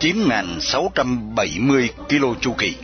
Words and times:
9.670 0.00 1.88
km 2.08 2.40
chu 2.40 2.52
kỳ. 2.58 2.76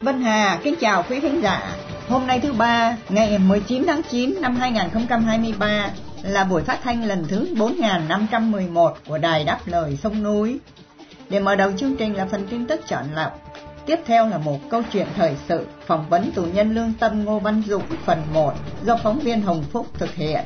Vân 0.00 0.20
Hà 0.22 0.60
kính 0.62 0.74
chào 0.80 1.04
quý 1.08 1.20
khán 1.20 1.40
giả. 1.40 1.76
Hôm 2.08 2.26
nay 2.26 2.40
thứ 2.40 2.52
ba, 2.52 2.96
ngày 3.08 3.38
19 3.38 3.84
tháng 3.86 4.02
9 4.10 4.34
năm 4.40 4.56
2023 4.56 5.90
là 6.22 6.44
buổi 6.44 6.62
phát 6.62 6.78
thanh 6.82 7.04
lần 7.04 7.24
thứ 7.28 7.46
4511 7.56 8.96
của 9.06 9.18
Đài 9.18 9.44
Đáp 9.44 9.58
Lời 9.66 9.98
Sông 10.02 10.22
Núi. 10.22 10.58
Để 11.28 11.40
mở 11.40 11.54
đầu 11.56 11.72
chương 11.76 11.96
trình 11.96 12.14
là 12.14 12.26
phần 12.26 12.46
tin 12.50 12.66
tức 12.66 12.80
chọn 12.88 13.04
lọc. 13.14 13.53
Tiếp 13.86 13.98
theo 14.06 14.28
là 14.28 14.38
một 14.38 14.58
câu 14.70 14.82
chuyện 14.92 15.06
thời 15.16 15.36
sự 15.48 15.66
phỏng 15.86 16.08
vấn 16.08 16.32
tù 16.32 16.42
nhân 16.42 16.74
lương 16.74 16.92
tâm 16.92 17.24
Ngô 17.24 17.38
Văn 17.38 17.62
Dũng 17.66 17.82
phần 18.04 18.22
1 18.32 18.52
do 18.84 18.96
phóng 18.96 19.18
viên 19.18 19.40
Hồng 19.40 19.64
Phúc 19.72 19.86
thực 19.94 20.14
hiện. 20.14 20.40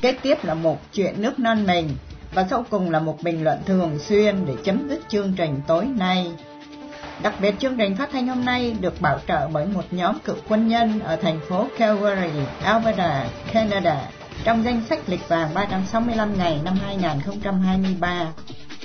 Kế 0.00 0.12
tiếp 0.12 0.44
là 0.44 0.54
một 0.54 0.78
chuyện 0.92 1.22
nước 1.22 1.38
non 1.38 1.66
mình 1.66 1.88
và 2.34 2.46
sau 2.50 2.64
cùng 2.70 2.90
là 2.90 3.00
một 3.00 3.18
bình 3.22 3.44
luận 3.44 3.58
thường 3.66 3.98
xuyên 3.98 4.46
để 4.46 4.54
chấm 4.64 4.88
dứt 4.88 5.00
chương 5.08 5.32
trình 5.36 5.60
tối 5.66 5.84
nay. 5.84 6.26
Đặc 7.22 7.34
biệt 7.40 7.54
chương 7.58 7.76
trình 7.76 7.96
phát 7.96 8.08
thanh 8.12 8.28
hôm 8.28 8.44
nay 8.44 8.76
được 8.80 9.00
bảo 9.00 9.18
trợ 9.28 9.48
bởi 9.48 9.66
một 9.66 9.84
nhóm 9.90 10.18
cựu 10.24 10.36
quân 10.48 10.68
nhân 10.68 11.00
ở 11.00 11.16
thành 11.16 11.40
phố 11.48 11.66
Calgary, 11.78 12.40
Alberta, 12.62 13.28
Canada 13.52 14.10
trong 14.44 14.64
danh 14.64 14.82
sách 14.88 14.98
lịch 15.06 15.28
vàng 15.28 15.54
365 15.54 16.38
ngày 16.38 16.60
năm 16.64 16.78
2023 16.82 18.32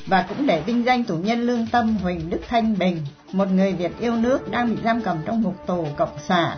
và 0.08 0.26
cũng 0.30 0.48
để 0.48 0.62
vinh 0.62 0.86
danh 0.86 1.04
tù 1.04 1.18
nhân 1.18 1.42
lương 1.42 1.68
tâm 1.72 1.98
Huỳnh 1.98 2.30
Đức 2.30 2.40
Thanh 2.48 2.78
Bình, 2.78 2.98
một 3.32 3.52
người 3.52 3.74
Việt 3.74 3.92
yêu 4.00 4.16
nước 4.16 4.52
đang 4.52 4.76
bị 4.76 4.82
giam 4.84 5.02
cầm 5.02 5.18
trong 5.26 5.42
ngục 5.42 5.68
tù 5.68 5.88
cộng 5.98 6.18
sản. 6.28 6.58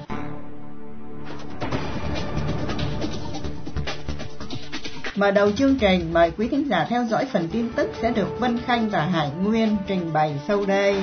Mở 5.16 5.31
đầu 5.31 5.51
chương 5.51 5.75
trình, 5.75 6.13
mời 6.13 6.31
quý 6.38 6.47
thính 6.47 6.69
giả 6.69 6.85
theo 6.89 7.05
dõi 7.09 7.25
phần 7.25 7.47
tin 7.51 7.69
tức 7.75 7.91
sẽ 8.01 8.11
được 8.11 8.39
Vân 8.39 8.57
Khanh 8.57 8.89
và 8.89 9.05
Hải 9.05 9.29
Nguyên 9.29 9.75
trình 9.88 10.13
bày 10.13 10.39
sau 10.47 10.66
đây. 10.66 11.01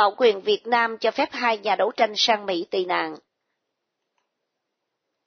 Bảo 0.00 0.14
quyền 0.16 0.40
Việt 0.40 0.66
Nam 0.66 0.98
cho 0.98 1.10
phép 1.10 1.28
hai 1.32 1.58
nhà 1.58 1.76
đấu 1.76 1.90
tranh 1.96 2.12
sang 2.16 2.46
Mỹ 2.46 2.66
tị 2.70 2.84
nạn. 2.84 3.16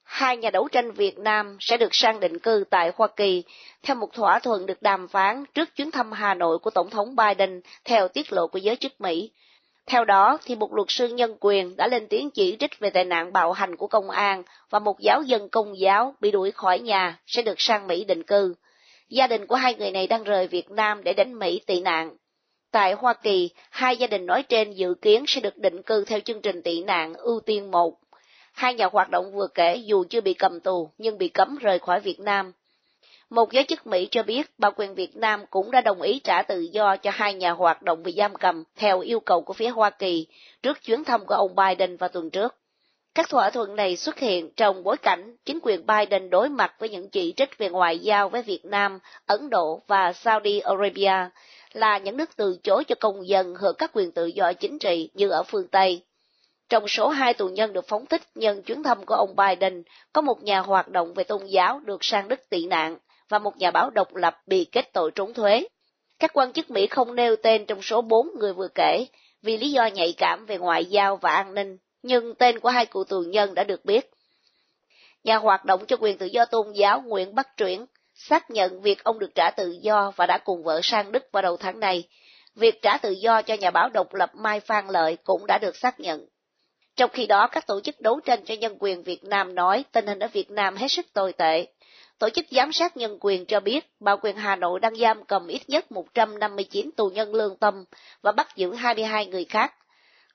Hai 0.02 0.36
nhà 0.36 0.50
đấu 0.50 0.68
tranh 0.68 0.90
Việt 0.90 1.18
Nam 1.18 1.56
sẽ 1.60 1.76
được 1.76 1.88
sang 1.94 2.20
định 2.20 2.38
cư 2.38 2.64
tại 2.70 2.92
Hoa 2.96 3.08
Kỳ 3.16 3.42
theo 3.82 3.96
một 3.96 4.12
thỏa 4.12 4.38
thuận 4.38 4.66
được 4.66 4.82
đàm 4.82 5.08
phán 5.08 5.44
trước 5.54 5.76
chuyến 5.76 5.90
thăm 5.90 6.12
Hà 6.12 6.34
Nội 6.34 6.58
của 6.58 6.70
Tổng 6.70 6.90
thống 6.90 7.16
Biden 7.16 7.60
theo 7.84 8.08
tiết 8.08 8.32
lộ 8.32 8.46
của 8.46 8.58
giới 8.58 8.76
chức 8.76 9.00
Mỹ. 9.00 9.30
Theo 9.86 10.04
đó, 10.04 10.38
thì 10.44 10.56
một 10.56 10.74
luật 10.74 10.86
sư 10.88 11.08
nhân 11.08 11.36
quyền 11.40 11.76
đã 11.76 11.86
lên 11.86 12.06
tiếng 12.08 12.30
chỉ 12.30 12.56
trích 12.60 12.78
về 12.78 12.90
tệ 12.90 13.04
nạn 13.04 13.32
bạo 13.32 13.52
hành 13.52 13.76
của 13.76 13.86
công 13.86 14.10
an 14.10 14.42
và 14.70 14.78
một 14.78 15.00
giáo 15.00 15.22
dân 15.22 15.48
công 15.48 15.78
giáo 15.78 16.14
bị 16.20 16.30
đuổi 16.30 16.50
khỏi 16.50 16.78
nhà 16.78 17.18
sẽ 17.26 17.42
được 17.42 17.60
sang 17.60 17.86
Mỹ 17.86 18.04
định 18.04 18.22
cư. 18.22 18.54
Gia 19.08 19.26
đình 19.26 19.46
của 19.46 19.56
hai 19.56 19.74
người 19.74 19.90
này 19.90 20.06
đang 20.06 20.24
rời 20.24 20.46
Việt 20.46 20.70
Nam 20.70 21.04
để 21.04 21.12
đến 21.12 21.38
Mỹ 21.38 21.60
tị 21.66 21.80
nạn. 21.80 22.16
Tại 22.74 22.92
Hoa 22.92 23.14
Kỳ, 23.14 23.50
hai 23.70 23.96
gia 23.96 24.06
đình 24.06 24.26
nói 24.26 24.42
trên 24.42 24.72
dự 24.72 24.94
kiến 25.02 25.24
sẽ 25.26 25.40
được 25.40 25.56
định 25.56 25.82
cư 25.82 26.04
theo 26.04 26.20
chương 26.20 26.40
trình 26.40 26.62
tị 26.62 26.82
nạn 26.82 27.14
ưu 27.14 27.40
tiên 27.40 27.70
1. 27.70 27.98
Hai 28.52 28.74
nhà 28.74 28.88
hoạt 28.92 29.10
động 29.10 29.32
vừa 29.32 29.46
kể 29.54 29.76
dù 29.76 30.04
chưa 30.10 30.20
bị 30.20 30.34
cầm 30.34 30.60
tù 30.60 30.90
nhưng 30.98 31.18
bị 31.18 31.28
cấm 31.28 31.56
rời 31.56 31.78
khỏi 31.78 32.00
Việt 32.00 32.20
Nam. 32.20 32.52
Một 33.30 33.52
giới 33.52 33.64
chức 33.64 33.86
Mỹ 33.86 34.08
cho 34.10 34.22
biết 34.22 34.50
bà 34.58 34.70
quyền 34.70 34.94
Việt 34.94 35.16
Nam 35.16 35.46
cũng 35.50 35.70
đã 35.70 35.80
đồng 35.80 36.02
ý 36.02 36.20
trả 36.24 36.42
tự 36.42 36.60
do 36.60 36.96
cho 36.96 37.10
hai 37.14 37.34
nhà 37.34 37.50
hoạt 37.50 37.82
động 37.82 38.02
bị 38.02 38.12
giam 38.12 38.34
cầm 38.34 38.64
theo 38.76 39.00
yêu 39.00 39.20
cầu 39.20 39.42
của 39.42 39.52
phía 39.52 39.68
Hoa 39.68 39.90
Kỳ 39.90 40.26
trước 40.62 40.82
chuyến 40.82 41.04
thăm 41.04 41.26
của 41.26 41.34
ông 41.34 41.54
Biden 41.54 41.96
vào 41.96 42.08
tuần 42.08 42.30
trước. 42.30 42.54
Các 43.14 43.28
thỏa 43.28 43.50
thuận 43.50 43.76
này 43.76 43.96
xuất 43.96 44.18
hiện 44.18 44.50
trong 44.56 44.82
bối 44.82 44.96
cảnh 44.96 45.36
chính 45.44 45.58
quyền 45.62 45.86
Biden 45.86 46.30
đối 46.30 46.48
mặt 46.48 46.74
với 46.78 46.88
những 46.88 47.10
chỉ 47.10 47.34
trích 47.36 47.58
về 47.58 47.68
ngoại 47.68 47.98
giao 47.98 48.28
với 48.28 48.42
Việt 48.42 48.64
Nam, 48.64 48.98
Ấn 49.26 49.50
Độ 49.50 49.82
và 49.86 50.12
Saudi 50.12 50.58
Arabia 50.58 51.30
là 51.74 51.98
những 51.98 52.16
nước 52.16 52.36
từ 52.36 52.58
chối 52.62 52.84
cho 52.84 52.94
công 53.00 53.28
dân 53.28 53.54
hưởng 53.54 53.76
các 53.78 53.90
quyền 53.94 54.12
tự 54.12 54.26
do 54.26 54.52
chính 54.52 54.78
trị 54.78 55.10
như 55.14 55.28
ở 55.30 55.42
phương 55.42 55.68
Tây. 55.68 56.02
Trong 56.68 56.88
số 56.88 57.08
hai 57.08 57.34
tù 57.34 57.48
nhân 57.48 57.72
được 57.72 57.88
phóng 57.88 58.06
thích 58.06 58.22
nhân 58.34 58.62
chuyến 58.62 58.82
thăm 58.82 59.04
của 59.06 59.14
ông 59.14 59.36
Biden, 59.36 59.82
có 60.12 60.20
một 60.20 60.42
nhà 60.42 60.60
hoạt 60.60 60.88
động 60.88 61.14
về 61.14 61.24
tôn 61.24 61.46
giáo 61.46 61.80
được 61.84 62.04
sang 62.04 62.28
Đức 62.28 62.40
tị 62.50 62.66
nạn 62.66 62.98
và 63.28 63.38
một 63.38 63.56
nhà 63.56 63.70
báo 63.70 63.90
độc 63.90 64.14
lập 64.14 64.40
bị 64.46 64.64
kết 64.64 64.92
tội 64.92 65.10
trốn 65.10 65.34
thuế. 65.34 65.66
Các 66.18 66.30
quan 66.34 66.52
chức 66.52 66.70
Mỹ 66.70 66.86
không 66.86 67.14
nêu 67.14 67.36
tên 67.36 67.66
trong 67.66 67.82
số 67.82 68.02
bốn 68.02 68.28
người 68.38 68.52
vừa 68.52 68.68
kể 68.74 69.06
vì 69.42 69.56
lý 69.56 69.70
do 69.70 69.86
nhạy 69.86 70.14
cảm 70.16 70.46
về 70.46 70.58
ngoại 70.58 70.84
giao 70.84 71.16
và 71.16 71.32
an 71.32 71.54
ninh, 71.54 71.78
nhưng 72.02 72.34
tên 72.34 72.60
của 72.60 72.68
hai 72.68 72.86
cựu 72.86 73.04
tù 73.04 73.20
nhân 73.20 73.54
đã 73.54 73.64
được 73.64 73.84
biết. 73.84 74.10
Nhà 75.24 75.36
hoạt 75.36 75.64
động 75.64 75.86
cho 75.86 75.96
quyền 76.00 76.18
tự 76.18 76.26
do 76.26 76.44
tôn 76.44 76.72
giáo 76.72 77.02
Nguyễn 77.06 77.34
Bắc 77.34 77.48
Truyển 77.56 77.84
xác 78.28 78.50
nhận 78.50 78.80
việc 78.80 79.04
ông 79.04 79.18
được 79.18 79.34
trả 79.34 79.50
tự 79.50 79.78
do 79.80 80.12
và 80.16 80.26
đã 80.26 80.38
cùng 80.38 80.62
vợ 80.62 80.80
sang 80.82 81.12
Đức 81.12 81.28
vào 81.32 81.42
đầu 81.42 81.56
tháng 81.56 81.80
này. 81.80 82.08
Việc 82.54 82.82
trả 82.82 82.98
tự 82.98 83.10
do 83.10 83.42
cho 83.42 83.54
nhà 83.54 83.70
báo 83.70 83.88
độc 83.88 84.14
lập 84.14 84.30
Mai 84.34 84.60
Phan 84.60 84.86
Lợi 84.88 85.16
cũng 85.24 85.46
đã 85.46 85.58
được 85.62 85.76
xác 85.76 86.00
nhận. 86.00 86.26
Trong 86.96 87.10
khi 87.10 87.26
đó, 87.26 87.48
các 87.52 87.66
tổ 87.66 87.80
chức 87.80 88.00
đấu 88.00 88.20
tranh 88.20 88.44
cho 88.44 88.54
nhân 88.54 88.76
quyền 88.78 89.02
Việt 89.02 89.24
Nam 89.24 89.54
nói 89.54 89.84
tình 89.92 90.06
hình 90.06 90.18
ở 90.18 90.28
Việt 90.32 90.50
Nam 90.50 90.76
hết 90.76 90.88
sức 90.88 91.06
tồi 91.12 91.32
tệ. 91.32 91.66
Tổ 92.18 92.30
chức 92.30 92.46
giám 92.50 92.72
sát 92.72 92.96
nhân 92.96 93.18
quyền 93.20 93.46
cho 93.46 93.60
biết, 93.60 93.86
Bảo 94.00 94.16
quyền 94.22 94.36
Hà 94.36 94.56
Nội 94.56 94.80
đang 94.80 94.96
giam 94.96 95.24
cầm 95.24 95.46
ít 95.46 95.62
nhất 95.68 95.92
159 95.92 96.90
tù 96.96 97.08
nhân 97.08 97.34
lương 97.34 97.56
tâm 97.56 97.84
và 98.22 98.32
bắt 98.32 98.48
giữ 98.56 98.74
22 98.74 99.26
người 99.26 99.44
khác. 99.44 99.74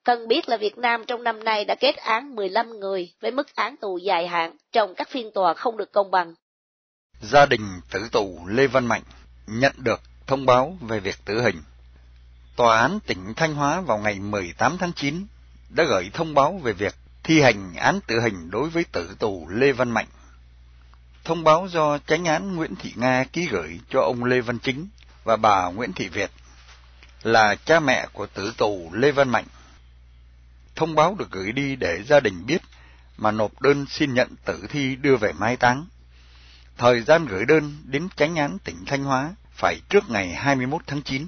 Cần 0.03 0.27
biết 0.27 0.49
là 0.49 0.57
Việt 0.57 0.77
Nam 0.77 1.05
trong 1.05 1.23
năm 1.23 1.43
nay 1.43 1.65
đã 1.65 1.75
kết 1.75 1.95
án 1.95 2.35
15 2.35 2.79
người 2.79 3.13
với 3.21 3.31
mức 3.31 3.55
án 3.55 3.77
tù 3.77 3.97
dài 3.97 4.27
hạn 4.27 4.57
trong 4.71 4.95
các 4.95 5.09
phiên 5.09 5.31
tòa 5.31 5.53
không 5.53 5.77
được 5.77 5.91
công 5.91 6.11
bằng. 6.11 6.33
Gia 7.21 7.45
đình 7.45 7.81
tử 7.91 8.09
tù 8.11 8.47
Lê 8.47 8.67
Văn 8.67 8.85
Mạnh 8.85 9.03
nhận 9.47 9.73
được 9.77 10.01
thông 10.27 10.45
báo 10.45 10.77
về 10.81 10.99
việc 10.99 11.15
tử 11.25 11.41
hình. 11.41 11.61
Tòa 12.55 12.81
án 12.81 12.99
tỉnh 12.99 13.33
Thanh 13.35 13.55
Hóa 13.55 13.81
vào 13.81 13.97
ngày 13.97 14.19
18 14.19 14.77
tháng 14.77 14.93
9 14.93 15.25
đã 15.69 15.83
gửi 15.83 16.09
thông 16.13 16.33
báo 16.33 16.57
về 16.63 16.73
việc 16.73 16.95
thi 17.23 17.41
hành 17.41 17.73
án 17.75 17.99
tử 18.07 18.19
hình 18.19 18.51
đối 18.51 18.69
với 18.69 18.83
tử 18.83 19.15
tù 19.19 19.47
Lê 19.49 19.71
Văn 19.71 19.91
Mạnh. 19.91 20.07
Thông 21.23 21.43
báo 21.43 21.67
do 21.67 21.97
tránh 21.97 22.25
án 22.25 22.55
Nguyễn 22.55 22.75
Thị 22.75 22.93
Nga 22.95 23.23
ký 23.23 23.47
gửi 23.51 23.79
cho 23.89 24.01
ông 24.01 24.23
Lê 24.23 24.41
Văn 24.41 24.59
Chính 24.59 24.87
và 25.23 25.35
bà 25.35 25.65
Nguyễn 25.65 25.93
Thị 25.93 26.07
Việt 26.07 26.31
là 27.23 27.55
cha 27.55 27.79
mẹ 27.79 28.07
của 28.13 28.27
tử 28.27 28.53
tù 28.57 28.89
Lê 28.93 29.11
Văn 29.11 29.29
Mạnh. 29.29 29.45
Thông 30.75 30.95
báo 30.95 31.15
được 31.19 31.31
gửi 31.31 31.51
đi 31.51 31.75
để 31.75 32.03
gia 32.03 32.19
đình 32.19 32.45
biết 32.45 32.61
mà 33.17 33.31
nộp 33.31 33.61
đơn 33.61 33.85
xin 33.89 34.13
nhận 34.13 34.35
tử 34.45 34.65
thi 34.69 34.95
đưa 34.95 35.15
về 35.15 35.33
mai 35.33 35.57
táng. 35.57 35.85
Thời 36.79 37.01
gian 37.01 37.25
gửi 37.25 37.45
đơn 37.45 37.77
đến 37.83 38.07
tránh 38.15 38.35
án 38.35 38.57
tỉnh 38.59 38.85
Thanh 38.85 39.03
Hóa 39.03 39.33
phải 39.53 39.79
trước 39.89 40.09
ngày 40.09 40.33
21 40.33 40.81
tháng 40.87 41.01
9. 41.01 41.27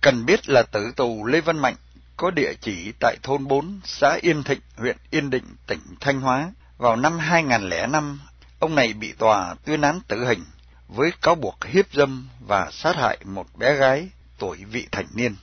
Cần 0.00 0.26
biết 0.26 0.48
là 0.48 0.62
tử 0.62 0.92
tù 0.96 1.24
Lê 1.26 1.40
Văn 1.40 1.58
Mạnh 1.58 1.74
có 2.16 2.30
địa 2.30 2.52
chỉ 2.60 2.92
tại 3.00 3.16
thôn 3.22 3.46
4, 3.46 3.80
xã 3.84 4.18
Yên 4.22 4.42
Thịnh, 4.42 4.60
huyện 4.76 4.96
Yên 5.10 5.30
Định, 5.30 5.44
tỉnh 5.66 5.80
Thanh 6.00 6.20
Hóa. 6.20 6.52
Vào 6.78 6.96
năm 6.96 7.18
2005, 7.18 8.20
ông 8.58 8.74
này 8.74 8.92
bị 8.92 9.12
tòa 9.12 9.54
tuyên 9.64 9.80
án 9.80 10.00
tử 10.08 10.24
hình 10.24 10.44
với 10.88 11.12
cáo 11.22 11.34
buộc 11.34 11.64
hiếp 11.64 11.92
dâm 11.92 12.28
và 12.40 12.70
sát 12.70 12.96
hại 12.96 13.18
một 13.24 13.46
bé 13.56 13.74
gái 13.74 14.08
tuổi 14.38 14.56
vị 14.64 14.88
thành 14.92 15.06
niên. 15.14 15.36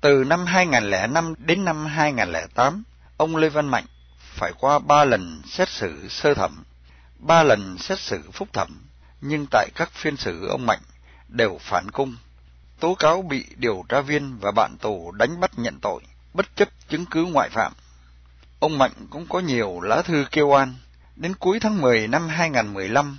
Từ 0.00 0.24
năm 0.24 0.46
2005 0.46 1.34
đến 1.38 1.64
năm 1.64 1.86
2008, 1.86 2.82
ông 3.16 3.36
Lê 3.36 3.48
Văn 3.48 3.68
Mạnh 3.68 3.86
phải 4.18 4.52
qua 4.60 4.78
ba 4.78 5.04
lần 5.04 5.42
xét 5.46 5.68
xử 5.68 6.08
sơ 6.08 6.34
thẩm 6.34 6.64
ba 7.26 7.42
lần 7.42 7.78
xét 7.78 7.98
xử 7.98 8.30
phúc 8.32 8.48
thẩm, 8.52 8.82
nhưng 9.20 9.46
tại 9.50 9.68
các 9.74 9.90
phiên 9.92 10.16
xử 10.16 10.48
ông 10.48 10.66
Mạnh 10.66 10.80
đều 11.28 11.58
phản 11.60 11.90
cung, 11.90 12.16
tố 12.80 12.94
cáo 12.94 13.22
bị 13.22 13.46
điều 13.56 13.84
tra 13.88 14.00
viên 14.00 14.38
và 14.38 14.50
bạn 14.50 14.76
tù 14.80 15.12
đánh 15.12 15.40
bắt 15.40 15.58
nhận 15.58 15.78
tội, 15.82 16.02
bất 16.34 16.56
chấp 16.56 16.68
chứng 16.88 17.06
cứ 17.06 17.24
ngoại 17.24 17.48
phạm. 17.48 17.72
Ông 18.60 18.78
Mạnh 18.78 18.92
cũng 19.10 19.26
có 19.28 19.40
nhiều 19.40 19.80
lá 19.80 20.02
thư 20.02 20.24
kêu 20.30 20.48
oan. 20.48 20.74
Đến 21.16 21.34
cuối 21.34 21.60
tháng 21.60 21.80
10 21.80 22.08
năm 22.08 22.28
2015, 22.28 23.18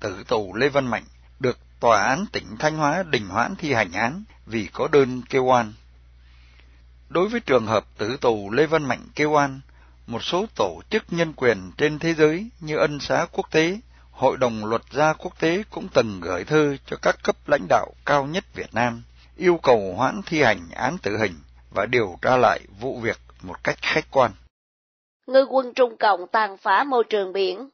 tử 0.00 0.24
tù 0.28 0.54
Lê 0.54 0.68
Văn 0.68 0.86
Mạnh 0.86 1.04
được 1.40 1.58
tòa 1.80 2.02
án 2.02 2.26
tỉnh 2.32 2.56
Thanh 2.58 2.76
Hóa 2.76 3.02
đình 3.02 3.28
hoãn 3.28 3.56
thi 3.56 3.72
hành 3.72 3.92
án 3.92 4.24
vì 4.46 4.68
có 4.72 4.88
đơn 4.88 5.22
kêu 5.22 5.44
oan. 5.44 5.72
Đối 7.08 7.28
với 7.28 7.40
trường 7.40 7.66
hợp 7.66 7.84
tử 7.98 8.16
tù 8.20 8.50
Lê 8.50 8.66
Văn 8.66 8.84
Mạnh 8.84 9.08
kêu 9.14 9.30
oan, 9.30 9.60
một 10.06 10.22
số 10.22 10.46
tổ 10.56 10.80
chức 10.90 11.04
nhân 11.10 11.32
quyền 11.36 11.72
trên 11.78 11.98
thế 11.98 12.14
giới 12.14 12.50
như 12.60 12.76
Ân 12.76 13.00
xá 13.00 13.26
Quốc 13.32 13.50
tế, 13.50 13.78
Hội 14.10 14.36
đồng 14.36 14.64
Luật 14.64 14.82
gia 14.92 15.12
Quốc 15.12 15.40
tế 15.40 15.62
cũng 15.70 15.88
từng 15.94 16.20
gửi 16.20 16.44
thư 16.44 16.76
cho 16.86 16.96
các 17.02 17.16
cấp 17.22 17.36
lãnh 17.46 17.66
đạo 17.68 17.92
cao 18.06 18.26
nhất 18.26 18.44
Việt 18.54 18.74
Nam, 18.74 19.02
yêu 19.36 19.58
cầu 19.62 19.94
hoãn 19.96 20.20
thi 20.26 20.42
hành 20.42 20.68
án 20.74 20.98
tử 21.02 21.16
hình 21.16 21.34
và 21.74 21.86
điều 21.86 22.18
tra 22.22 22.36
lại 22.36 22.60
vụ 22.80 23.00
việc 23.00 23.18
một 23.42 23.64
cách 23.64 23.78
khách 23.82 24.10
quan. 24.10 24.30
Ngư 25.26 25.46
quân 25.50 25.72
Trung 25.74 25.96
Cộng 25.96 26.26
tàn 26.26 26.56
phá 26.56 26.84
môi 26.84 27.04
trường 27.04 27.32
biển 27.32 27.68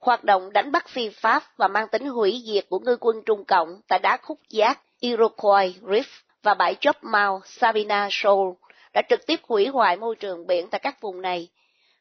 Hoạt 0.00 0.24
động 0.24 0.52
đánh 0.52 0.72
bắt 0.72 0.88
phi 0.88 1.08
pháp 1.08 1.42
và 1.56 1.68
mang 1.68 1.88
tính 1.88 2.08
hủy 2.08 2.42
diệt 2.46 2.66
của 2.68 2.78
ngư 2.78 2.96
quân 3.00 3.22
Trung 3.26 3.44
Cộng 3.44 3.80
tại 3.88 3.98
đá 3.98 4.18
khúc 4.22 4.38
giác 4.48 4.80
Iroquois 5.00 5.76
Reef 5.82 6.04
và 6.42 6.54
bãi 6.54 6.76
chóp 6.80 7.04
Mount 7.04 7.42
Sabina 7.46 8.08
Shoal 8.10 8.48
đã 8.92 9.02
trực 9.08 9.26
tiếp 9.26 9.40
hủy 9.42 9.66
hoại 9.66 9.96
môi 9.96 10.16
trường 10.16 10.46
biển 10.46 10.68
tại 10.70 10.78
các 10.78 11.00
vùng 11.00 11.22
này. 11.22 11.48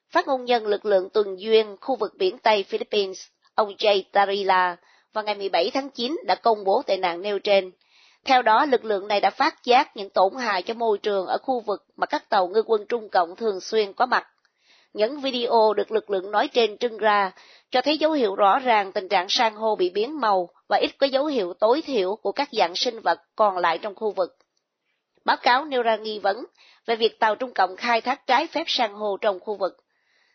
Phát 0.10 0.28
ngôn 0.28 0.46
nhân 0.46 0.68
lực 0.68 0.86
lượng 0.86 1.10
tuần 1.10 1.40
duyên 1.40 1.76
khu 1.82 1.96
vực 1.96 2.14
biển 2.18 2.38
Tây 2.38 2.64
Philippines, 2.64 3.28
ông 3.56 3.76
Jay 3.78 4.04
Tarila, 4.12 4.78
vào 5.14 5.24
ngày 5.24 5.36
17 5.36 5.72
tháng 5.74 5.90
9 5.90 6.18
đã 6.26 6.36
công 6.36 6.64
bố 6.64 6.82
tệ 6.88 6.98
nạn 6.98 7.22
nêu 7.22 7.40
trên. 7.40 7.72
Theo 8.26 8.42
đó, 8.42 8.66
lực 8.66 8.86
lượng 8.86 9.08
này 9.08 9.20
đã 9.20 9.30
phát 9.30 9.64
giác 9.64 9.98
những 9.98 10.10
tổn 10.10 10.36
hại 10.36 10.62
cho 10.62 10.74
môi 10.74 10.98
trường 10.98 11.26
ở 11.26 11.38
khu 11.38 11.60
vực 11.60 11.86
mà 11.96 12.06
các 12.06 12.30
tàu 12.30 12.48
ngư 12.48 12.64
quân 12.66 12.86
Trung 12.90 13.10
Cộng 13.10 13.36
thường 13.36 13.60
xuyên 13.60 13.94
có 13.94 14.06
mặt. 14.06 14.28
Những 14.94 15.20
video 15.20 15.74
được 15.74 15.92
lực 15.92 16.10
lượng 16.10 16.32
nói 16.32 16.48
trên 16.48 16.78
trưng 16.78 16.98
ra 16.98 17.32
cho 17.72 17.82
thấy 17.82 17.98
dấu 17.98 18.12
hiệu 18.12 18.36
rõ 18.36 18.60
ràng 18.60 18.92
tình 18.92 19.08
trạng 19.08 19.26
san 19.30 19.54
hô 19.54 19.76
bị 19.76 19.90
biến 19.90 20.20
màu 20.20 20.50
và 20.68 20.78
ít 20.78 20.92
có 20.98 21.08
dấu 21.08 21.26
hiệu 21.26 21.54
tối 21.60 21.82
thiểu 21.82 22.16
của 22.16 22.32
các 22.32 22.50
dạng 22.52 22.76
sinh 22.76 23.00
vật 23.00 23.20
còn 23.36 23.58
lại 23.58 23.78
trong 23.78 23.96
khu 23.96 24.12
vực. 24.12 24.38
Báo 25.30 25.38
cáo 25.38 25.66
nêu 25.66 25.84
ra 25.84 25.96
nghi 25.96 26.20
vấn 26.20 26.46
về 26.86 26.96
việc 26.96 27.20
tàu 27.20 27.36
Trung 27.36 27.54
Cộng 27.54 27.76
khai 27.76 28.02
thác 28.02 28.28
trái 28.28 28.48
phép 28.48 28.64
san 28.68 28.94
hô 28.94 29.18
trong 29.18 29.40
khu 29.40 29.56
vực. 29.56 29.78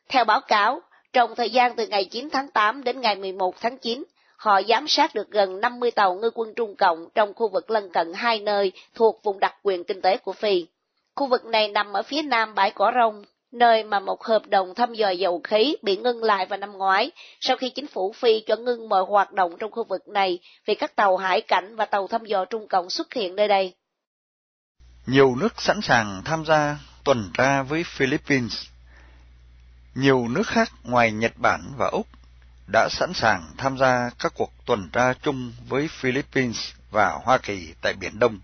Theo 0.08 0.24
báo 0.24 0.40
cáo, 0.40 0.80
trong 1.12 1.34
thời 1.34 1.50
gian 1.50 1.76
từ 1.76 1.86
ngày 1.86 2.04
9 2.04 2.28
tháng 2.32 2.48
8 2.48 2.84
đến 2.84 3.00
ngày 3.00 3.16
11 3.16 3.60
tháng 3.60 3.78
9, 3.78 4.04
họ 4.36 4.62
giám 4.68 4.88
sát 4.88 5.14
được 5.14 5.30
gần 5.30 5.60
50 5.60 5.90
tàu 5.90 6.14
ngư 6.14 6.30
quân 6.34 6.54
Trung 6.56 6.76
Cộng 6.76 7.06
trong 7.14 7.34
khu 7.34 7.48
vực 7.48 7.70
lân 7.70 7.90
cận 7.92 8.12
hai 8.14 8.40
nơi 8.40 8.72
thuộc 8.94 9.20
vùng 9.22 9.40
đặc 9.40 9.54
quyền 9.62 9.84
kinh 9.84 10.00
tế 10.02 10.16
của 10.16 10.32
Phi. 10.32 10.66
Khu 11.14 11.26
vực 11.26 11.44
này 11.44 11.68
nằm 11.68 11.92
ở 11.92 12.02
phía 12.02 12.22
nam 12.22 12.54
bãi 12.54 12.70
cỏ 12.70 12.92
rông, 12.94 13.24
nơi 13.52 13.84
mà 13.84 14.00
một 14.00 14.24
hợp 14.24 14.46
đồng 14.46 14.74
thăm 14.74 14.94
dò 14.94 15.10
dầu 15.10 15.40
khí 15.44 15.76
bị 15.82 15.96
ngưng 15.96 16.24
lại 16.24 16.46
vào 16.46 16.58
năm 16.58 16.72
ngoái 16.72 17.10
sau 17.40 17.56
khi 17.56 17.70
chính 17.70 17.86
phủ 17.86 18.12
Phi 18.12 18.40
cho 18.40 18.56
ngưng 18.56 18.88
mọi 18.88 19.02
hoạt 19.02 19.32
động 19.32 19.56
trong 19.58 19.70
khu 19.70 19.84
vực 19.84 20.08
này 20.08 20.38
vì 20.66 20.74
các 20.74 20.96
tàu 20.96 21.16
hải 21.16 21.40
cảnh 21.40 21.76
và 21.76 21.84
tàu 21.84 22.06
thăm 22.06 22.24
dò 22.24 22.44
Trung 22.44 22.68
Cộng 22.68 22.90
xuất 22.90 23.14
hiện 23.14 23.36
nơi 23.36 23.48
đây. 23.48 23.74
Nhiều 25.06 25.36
nước 25.36 25.62
sẵn 25.62 25.80
sàng 25.82 26.22
tham 26.24 26.44
gia 26.44 26.78
tuần 27.04 27.30
tra 27.34 27.62
với 27.62 27.84
Philippines. 27.84 28.66
Nhiều 29.94 30.28
nước 30.28 30.46
khác 30.46 30.72
ngoài 30.82 31.12
Nhật 31.12 31.32
Bản 31.36 31.72
và 31.76 31.86
Úc 31.86 32.06
đã 32.72 32.88
sẵn 32.90 33.12
sàng 33.14 33.50
tham 33.56 33.78
gia 33.78 34.10
các 34.18 34.32
cuộc 34.36 34.52
tuần 34.66 34.88
tra 34.92 35.14
chung 35.22 35.52
với 35.68 35.88
Philippines 35.88 36.72
và 36.90 37.18
Hoa 37.24 37.38
Kỳ 37.38 37.74
tại 37.80 37.94
Biển 38.00 38.18
Đông. 38.18 38.38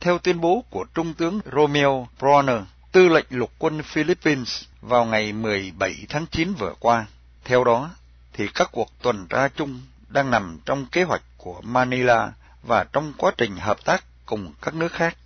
Theo 0.00 0.18
tuyên 0.18 0.40
bố 0.40 0.64
của 0.70 0.84
Trung 0.94 1.14
tướng 1.14 1.40
Romeo 1.52 2.08
Bronner, 2.18 2.62
tư 2.92 3.08
lệnh 3.08 3.26
lục 3.30 3.52
quân 3.58 3.82
Philippines 3.82 4.62
vào 4.80 5.04
ngày 5.04 5.32
17 5.32 6.06
tháng 6.08 6.26
9 6.26 6.54
vừa 6.54 6.74
qua. 6.80 7.06
Theo 7.44 7.64
đó, 7.64 7.90
thì 8.32 8.48
các 8.54 8.68
cuộc 8.72 8.88
tuần 9.02 9.26
tra 9.26 9.48
chung 9.48 9.80
đang 10.08 10.30
nằm 10.30 10.58
trong 10.64 10.86
kế 10.86 11.04
hoạch 11.04 11.22
của 11.36 11.60
Manila 11.62 12.32
và 12.62 12.84
trong 12.92 13.12
quá 13.16 13.32
trình 13.38 13.56
hợp 13.56 13.84
tác 13.84 14.04
cùng 14.26 14.52
các 14.62 14.74
nước 14.74 14.92
khác. 14.92 15.16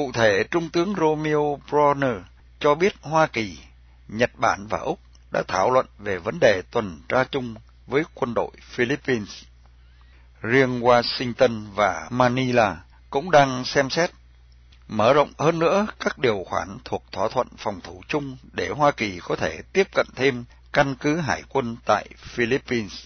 Cụ 0.00 0.12
thể, 0.12 0.44
Trung 0.50 0.70
tướng 0.70 0.94
Romeo 0.98 1.60
Bronner 1.70 2.16
cho 2.60 2.74
biết 2.74 2.94
Hoa 3.00 3.26
Kỳ, 3.26 3.58
Nhật 4.08 4.30
Bản 4.36 4.66
và 4.66 4.78
Úc 4.78 4.98
đã 5.32 5.42
thảo 5.48 5.70
luận 5.70 5.86
về 5.98 6.18
vấn 6.18 6.38
đề 6.40 6.62
tuần 6.70 7.00
tra 7.08 7.24
chung 7.24 7.54
với 7.86 8.02
quân 8.14 8.34
đội 8.34 8.50
Philippines. 8.62 9.42
Riêng 10.42 10.80
Washington 10.80 11.64
và 11.74 12.08
Manila 12.10 12.76
cũng 13.10 13.30
đang 13.30 13.64
xem 13.64 13.90
xét 13.90 14.10
mở 14.88 15.12
rộng 15.12 15.32
hơn 15.38 15.58
nữa 15.58 15.86
các 16.00 16.18
điều 16.18 16.44
khoản 16.46 16.78
thuộc 16.84 17.04
thỏa 17.12 17.28
thuận 17.28 17.48
phòng 17.58 17.80
thủ 17.80 18.02
chung 18.08 18.36
để 18.52 18.68
Hoa 18.68 18.90
Kỳ 18.90 19.20
có 19.22 19.36
thể 19.36 19.62
tiếp 19.72 19.88
cận 19.94 20.06
thêm 20.16 20.44
căn 20.72 20.94
cứ 20.94 21.16
hải 21.16 21.42
quân 21.48 21.76
tại 21.84 22.08
Philippines. 22.16 23.04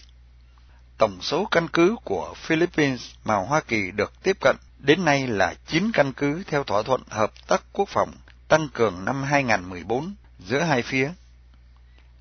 Tổng 0.97 1.17
số 1.21 1.47
căn 1.51 1.67
cứ 1.67 1.95
của 2.03 2.33
Philippines 2.37 3.01
mà 3.25 3.35
Hoa 3.35 3.61
Kỳ 3.61 3.91
được 3.91 4.23
tiếp 4.23 4.37
cận 4.41 4.55
đến 4.85 5.05
nay 5.05 5.27
là 5.27 5.53
9 5.67 5.91
căn 5.93 6.13
cứ 6.13 6.43
theo 6.47 6.63
thỏa 6.63 6.83
thuận 6.83 7.01
hợp 7.09 7.31
tác 7.47 7.63
quốc 7.73 7.89
phòng 7.89 8.11
tăng 8.47 8.69
cường 8.73 9.05
năm 9.05 9.23
2014 9.23 10.15
giữa 10.39 10.59
hai 10.59 10.81
phía. 10.81 11.11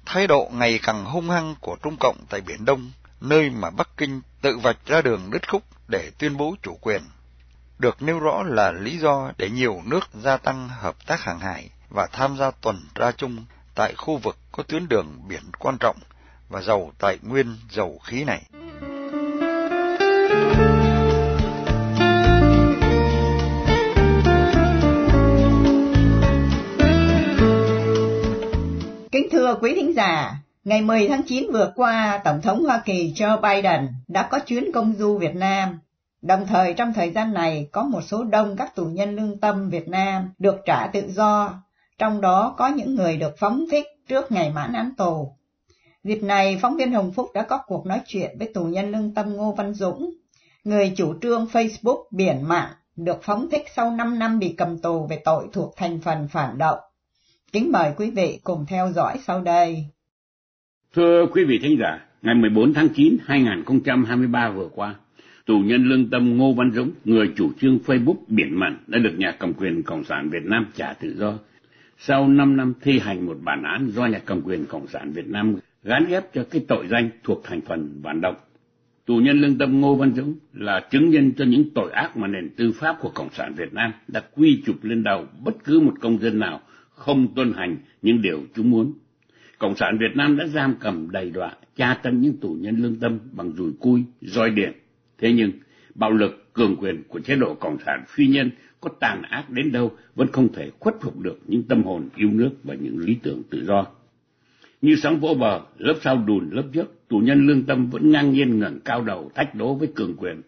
Thái 0.07 0.27
độ 0.27 0.51
ngày 0.53 0.81
càng 0.83 1.05
hung 1.05 1.31
hăng 1.31 1.55
của 1.61 1.77
Trung 1.83 1.97
Cộng 2.01 2.17
tại 2.29 2.41
Biển 2.41 2.65
Đông, 2.65 2.91
nơi 3.21 3.51
mà 3.51 3.71
Bắc 3.71 3.89
Kinh 3.97 4.21
tự 4.41 4.59
vạch 4.59 4.77
ra 4.87 5.03
đường 5.03 5.31
đứt 5.31 5.49
khúc 5.49 5.63
để 5.89 6.11
tuyên 6.19 6.37
bố 6.37 6.55
chủ 6.63 6.79
quyền, 6.81 7.03
được 7.79 8.03
nêu 8.03 8.19
rõ 8.19 8.43
là 8.43 8.73
lý 8.73 8.99
do 8.99 9.33
để 9.39 9.51
nhiều 9.51 9.83
nước 9.85 10.09
gia 10.23 10.37
tăng 10.37 10.69
hợp 10.69 11.07
tác 11.07 11.21
hàng 11.21 11.41
hải 11.41 11.71
và 11.91 12.07
tham 12.13 12.37
gia 12.37 12.51
tuần 12.51 12.81
tra 12.95 13.13
chung 13.13 13.45
tại 13.75 13.95
khu 13.97 14.17
vực 14.17 14.37
có 14.53 14.63
tuyến 14.63 14.89
đường 14.89 15.21
biển 15.29 15.43
quan 15.59 15.77
trọng 15.81 15.97
và 16.49 16.61
giàu 16.61 16.93
tài 16.99 17.19
nguyên 17.23 17.57
dầu 17.71 18.01
khí 18.05 18.25
này. 18.25 18.43
Kính 29.15 29.29
thưa 29.31 29.59
quý 29.61 29.75
thính 29.75 29.95
giả, 29.95 30.37
ngày 30.65 30.83
10 30.83 31.09
tháng 31.09 31.23
9 31.23 31.53
vừa 31.53 31.73
qua, 31.77 32.21
Tổng 32.25 32.41
thống 32.43 32.65
Hoa 32.65 32.83
Kỳ 32.85 33.13
Joe 33.17 33.41
Biden 33.41 33.89
đã 34.09 34.29
có 34.31 34.39
chuyến 34.39 34.73
công 34.73 34.93
du 34.99 35.19
Việt 35.19 35.35
Nam. 35.35 35.79
Đồng 36.23 36.47
thời 36.47 36.75
trong 36.75 36.93
thời 36.93 37.11
gian 37.11 37.33
này 37.33 37.69
có 37.73 37.83
một 37.83 38.01
số 38.01 38.25
đông 38.25 38.57
các 38.57 38.75
tù 38.75 38.85
nhân 38.85 39.17
lương 39.17 39.39
tâm 39.39 39.71
Việt 39.71 39.89
Nam 39.89 40.31
được 40.39 40.57
trả 40.67 40.87
tự 40.87 41.03
do, 41.09 41.63
trong 41.99 42.21
đó 42.21 42.55
có 42.59 42.69
những 42.69 42.95
người 42.95 43.17
được 43.17 43.35
phóng 43.39 43.65
thích 43.71 43.87
trước 44.09 44.33
ngày 44.33 44.51
mãn 44.51 44.73
án 44.73 44.91
tù. 44.97 45.33
Dịp 46.05 46.23
này, 46.23 46.59
phóng 46.63 46.77
viên 46.77 46.93
Hồng 46.93 47.13
Phúc 47.13 47.31
đã 47.35 47.43
có 47.43 47.59
cuộc 47.67 47.87
nói 47.87 48.01
chuyện 48.07 48.39
với 48.39 48.51
tù 48.55 48.65
nhân 48.65 48.91
lương 48.91 49.15
tâm 49.15 49.37
Ngô 49.37 49.53
Văn 49.53 49.75
Dũng, 49.75 50.11
người 50.65 50.93
chủ 50.97 51.15
trương 51.23 51.47
Facebook 51.53 52.05
Biển 52.11 52.49
Mạng, 52.49 52.71
được 52.97 53.23
phóng 53.23 53.51
thích 53.51 53.65
sau 53.77 53.91
5 53.91 54.19
năm 54.19 54.39
bị 54.39 54.55
cầm 54.59 54.79
tù 54.79 55.07
về 55.07 55.23
tội 55.25 55.49
thuộc 55.53 55.75
thành 55.77 56.01
phần 56.01 56.29
phản 56.29 56.59
động. 56.59 56.79
Kính 57.55 57.73
mời 57.73 57.93
quý 57.97 58.11
vị 58.11 58.39
cùng 58.45 58.65
theo 58.69 58.91
dõi 58.95 59.19
sau 59.27 59.43
đây. 59.43 59.85
Thưa 60.95 61.27
quý 61.33 61.45
vị 61.45 61.59
thính 61.63 61.79
giả, 61.81 62.01
ngày 62.23 62.35
14 62.35 62.75
tháng 62.75 62.89
9 62.89 63.17
2023 63.25 64.51
vừa 64.51 64.69
qua, 64.75 64.95
tù 65.47 65.59
nhân 65.59 65.85
lương 65.85 66.11
tâm 66.11 66.37
Ngô 66.37 66.53
Văn 66.53 66.71
Dũng, 66.75 66.91
người 67.05 67.33
chủ 67.37 67.53
trương 67.61 67.79
Facebook 67.87 68.17
Biển 68.29 68.61
Mặn 68.61 68.77
đã 68.87 68.99
được 68.99 69.15
nhà 69.19 69.37
cầm 69.39 69.53
quyền 69.53 69.83
Cộng 69.83 70.05
sản 70.05 70.29
Việt 70.31 70.45
Nam 70.45 70.67
trả 70.75 70.93
tự 70.93 71.15
do. 71.19 71.39
Sau 71.99 72.29
5 72.29 72.57
năm 72.57 72.75
thi 72.81 72.99
hành 72.99 73.27
một 73.27 73.37
bản 73.43 73.63
án 73.63 73.91
do 73.91 74.07
nhà 74.07 74.19
cầm 74.25 74.43
quyền 74.45 74.67
Cộng 74.67 74.87
sản 74.87 75.13
Việt 75.13 75.27
Nam 75.27 75.57
gán 75.83 76.05
ghép 76.09 76.35
cho 76.35 76.45
cái 76.51 76.65
tội 76.69 76.87
danh 76.91 77.11
thuộc 77.25 77.41
thành 77.45 77.61
phần 77.61 78.01
phản 78.05 78.21
động. 78.21 78.37
Tù 79.07 79.17
nhân 79.17 79.41
lương 79.41 79.59
tâm 79.59 79.81
Ngô 79.81 79.95
Văn 79.95 80.13
Dũng 80.15 80.35
là 80.53 80.89
chứng 80.91 81.11
nhân 81.11 81.33
cho 81.37 81.45
những 81.45 81.71
tội 81.75 81.93
ác 81.93 82.17
mà 82.17 82.27
nền 82.27 82.51
tư 82.57 82.73
pháp 82.73 82.97
của 83.01 83.11
Cộng 83.15 83.31
sản 83.33 83.55
Việt 83.57 83.75
Nam 83.75 83.93
đã 84.09 84.21
quy 84.35 84.63
chụp 84.67 84.77
lên 84.83 85.03
đầu 85.03 85.27
bất 85.45 85.65
cứ 85.65 85.81
một 85.81 85.95
công 86.01 86.19
dân 86.19 86.39
nào 86.39 86.61
không 86.95 87.35
tuân 87.35 87.53
hành 87.53 87.77
những 88.03 88.23
điều 88.23 88.41
chúng 88.55 88.71
muốn. 88.71 88.93
Cộng 89.59 89.77
sản 89.77 89.99
Việt 90.01 90.17
Nam 90.17 90.37
đã 90.37 90.47
giam 90.47 90.75
cầm 90.81 91.11
đầy 91.11 91.31
đọa, 91.31 91.57
tra 91.77 91.95
tấn 91.95 92.21
những 92.21 92.37
tù 92.37 92.57
nhân 92.61 92.77
lương 92.77 92.97
tâm 92.97 93.19
bằng 93.33 93.53
dùi 93.53 93.73
cui, 93.81 94.03
roi 94.21 94.51
điện. 94.51 94.73
Thế 95.19 95.33
nhưng, 95.33 95.51
bạo 95.95 96.11
lực, 96.11 96.53
cường 96.53 96.77
quyền 96.77 97.03
của 97.09 97.21
chế 97.21 97.37
độ 97.37 97.55
Cộng 97.55 97.77
sản 97.87 98.05
phi 98.09 98.27
nhân 98.27 98.51
có 98.81 98.91
tàn 99.01 99.23
ác 99.23 99.51
đến 99.51 99.73
đâu 99.73 99.93
vẫn 100.15 100.29
không 100.33 100.53
thể 100.53 100.71
khuất 100.79 100.95
phục 101.01 101.19
được 101.19 101.39
những 101.47 101.63
tâm 101.63 101.83
hồn 101.83 102.09
yêu 102.17 102.31
nước 102.31 102.51
và 102.65 102.75
những 102.75 102.99
lý 102.99 103.17
tưởng 103.23 103.43
tự 103.51 103.65
do. 103.65 103.87
Như 104.83 104.97
sóng 104.97 105.21
vỗ 105.21 105.35
bờ, 105.35 105.61
lớp 105.79 105.95
sau 106.01 106.25
đùn 106.27 106.51
lớp 106.51 106.65
trước, 106.73 107.09
tù 107.09 107.19
nhân 107.19 107.47
lương 107.47 107.63
tâm 107.63 107.91
vẫn 107.91 108.11
ngang 108.11 108.33
nhiên 108.33 108.59
ngẩng 108.59 108.81
cao 108.81 109.05
đầu 109.05 109.31
thách 109.35 109.55
đố 109.55 109.75
với 109.75 109.89
cường 109.95 110.17
quyền. 110.17 110.43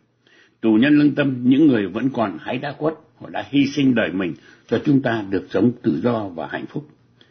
Tù 0.67 0.73
nhân 0.73 0.99
lương 0.99 1.15
tâm, 1.15 1.37
những 1.45 1.67
người 1.67 1.87
vẫn 1.87 2.09
còn 2.13 2.39
hãy 2.41 2.59
đã 2.59 2.73
quất, 2.79 2.95
họ 3.21 3.31
đã 3.31 3.45
hy 3.51 3.67
sinh 3.67 3.95
đời 3.95 4.11
mình 4.13 4.35
cho 4.69 4.83
chúng 4.85 5.03
ta 5.03 5.25
được 5.31 5.47
sống 5.51 5.73
tự 5.83 6.01
do 6.03 6.29
và 6.29 6.49
hạnh 6.51 6.67
phúc. 6.67 6.89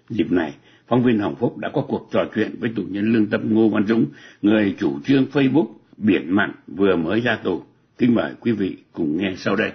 Dịp 0.09 0.31
này, 0.31 0.53
phóng 0.87 1.03
viên 1.03 1.19
Hồng 1.19 1.35
Phúc 1.35 1.57
đã 1.57 1.69
có 1.73 1.81
cuộc 1.87 2.09
trò 2.11 2.25
chuyện 2.35 2.55
với 2.59 2.69
tù 2.75 2.83
nhân 2.89 3.13
lương 3.13 3.27
tâm 3.27 3.53
Ngô 3.53 3.69
Văn 3.69 3.87
Dũng, 3.87 4.05
người 4.41 4.75
chủ 4.79 4.99
trương 5.05 5.25
Facebook 5.31 5.67
Biển 5.97 6.35
Mặn 6.35 6.51
vừa 6.67 6.95
mới 6.95 7.21
ra 7.21 7.39
tù. 7.43 7.61
Kính 7.97 8.15
mời 8.15 8.31
quý 8.39 8.51
vị 8.51 8.77
cùng 8.91 9.17
nghe 9.17 9.33
sau 9.37 9.55
đây. 9.55 9.71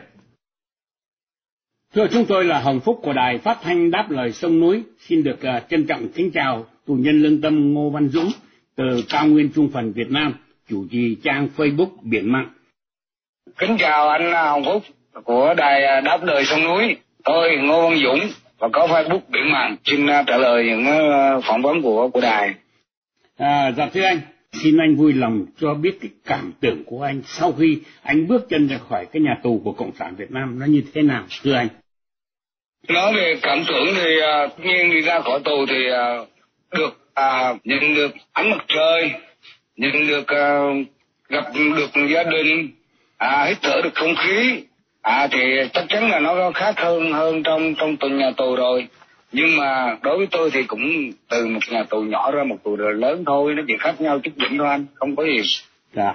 Thưa 1.94 2.06
chúng 2.12 2.24
tôi 2.28 2.44
là 2.44 2.60
Hồng 2.60 2.80
Phúc 2.80 3.00
của 3.02 3.12
Đài 3.12 3.38
Phát 3.38 3.58
thanh 3.62 3.90
Đáp 3.90 4.10
Lời 4.10 4.32
Sông 4.32 4.60
Núi, 4.60 4.82
xin 4.98 5.22
được 5.22 5.38
uh, 5.56 5.68
trân 5.70 5.86
trọng 5.86 6.08
kính 6.08 6.30
chào 6.30 6.66
tù 6.86 6.94
nhân 6.94 7.22
lương 7.22 7.40
tâm 7.40 7.74
Ngô 7.74 7.90
Văn 7.90 8.08
Dũng 8.08 8.28
từ 8.76 8.84
Cao 9.08 9.26
Nguyên 9.26 9.48
Trung 9.54 9.70
Phần 9.72 9.92
Việt 9.92 10.10
Nam, 10.10 10.32
chủ 10.68 10.86
trì 10.90 11.16
trang 11.22 11.48
Facebook 11.56 11.90
Biển 12.02 12.32
Mặn. 12.32 12.46
Kính 13.60 13.76
chào 13.78 14.08
anh 14.08 14.32
Hồng 14.32 14.64
Phúc 14.64 14.82
của 15.24 15.54
Đài 15.56 16.02
Đáp 16.02 16.24
Lời 16.24 16.44
Sông 16.44 16.64
Núi. 16.64 16.96
Tôi 17.24 17.56
Ngô 17.56 17.88
Văn 17.88 17.98
Dũng 18.02 18.20
và 18.58 18.68
có 18.72 18.86
Facebook 18.86 19.20
Biển 19.28 19.52
Mặn 19.52 19.76
xin 19.84 20.04
uh, 20.06 20.26
trả 20.26 20.36
lời 20.36 20.64
những 20.64 20.86
phỏng 21.42 21.62
vấn 21.62 21.82
của 21.82 22.08
của 22.08 22.20
đài. 22.20 22.54
À, 23.38 23.72
dạ 23.76 23.88
thưa 23.94 24.02
anh, 24.02 24.20
xin 24.52 24.76
anh 24.76 24.96
vui 24.96 25.12
lòng 25.12 25.46
cho 25.60 25.74
biết 25.74 25.98
cái 26.00 26.10
cảm 26.24 26.52
tưởng 26.60 26.84
của 26.86 27.02
anh 27.02 27.22
sau 27.26 27.52
khi 27.52 27.78
anh 28.02 28.26
bước 28.26 28.46
chân 28.48 28.68
ra 28.68 28.78
khỏi 28.88 29.06
cái 29.12 29.22
nhà 29.22 29.38
tù 29.42 29.60
của 29.64 29.72
Cộng 29.72 29.92
sản 29.98 30.14
Việt 30.16 30.30
Nam 30.30 30.58
nó 30.58 30.66
như 30.66 30.82
thế 30.94 31.02
nào, 31.02 31.24
thưa 31.42 31.54
anh? 31.54 31.68
Nói 32.88 33.12
về 33.14 33.34
cảm 33.42 33.64
tưởng 33.68 33.86
thì 33.96 34.16
uh, 34.16 34.60
nhiên 34.60 34.90
đi 34.90 35.00
ra 35.00 35.20
khỏi 35.20 35.40
tù 35.44 35.66
thì 35.68 35.90
uh, 35.90 36.28
được 36.78 37.12
uh, 37.20 37.66
nhìn 37.66 37.94
được 37.94 38.14
ánh 38.32 38.50
mặt 38.50 38.64
trời, 38.68 39.10
nhìn 39.76 40.06
được 40.08 40.22
uh, 40.22 40.86
gặp 41.28 41.44
được 41.54 41.90
gia 42.14 42.22
đình, 42.22 42.70
à, 43.20 43.44
hít 43.48 43.58
thở 43.62 43.80
được 43.84 43.94
không 43.94 44.14
khí, 44.16 44.64
à 45.02 45.28
thì 45.30 45.38
chắc 45.72 45.84
chắn 45.88 46.10
là 46.10 46.20
nó 46.20 46.50
khác 46.54 46.74
hơn 46.80 47.12
hơn 47.12 47.42
trong 47.42 47.74
trong 47.74 47.96
từng 47.96 48.18
nhà 48.18 48.30
tù 48.36 48.56
rồi. 48.56 48.88
Nhưng 49.32 49.56
mà 49.56 49.96
đối 50.02 50.18
với 50.18 50.26
tôi 50.30 50.50
thì 50.50 50.62
cũng 50.62 51.10
từ 51.28 51.46
một 51.46 51.60
nhà 51.70 51.84
tù 51.90 52.00
nhỏ 52.00 52.30
ra 52.30 52.44
một 52.44 52.56
tù 52.64 52.76
lớn 52.76 53.24
thôi 53.26 53.54
nó 53.54 53.62
chỉ 53.68 53.74
khác 53.80 54.00
nhau 54.00 54.18
chút 54.18 54.30
đỉnh 54.36 54.58
thôi 54.58 54.68
anh 54.68 54.86
không 54.94 55.16
có 55.16 55.24
gì. 55.24 55.42
Dạ. 55.92 56.14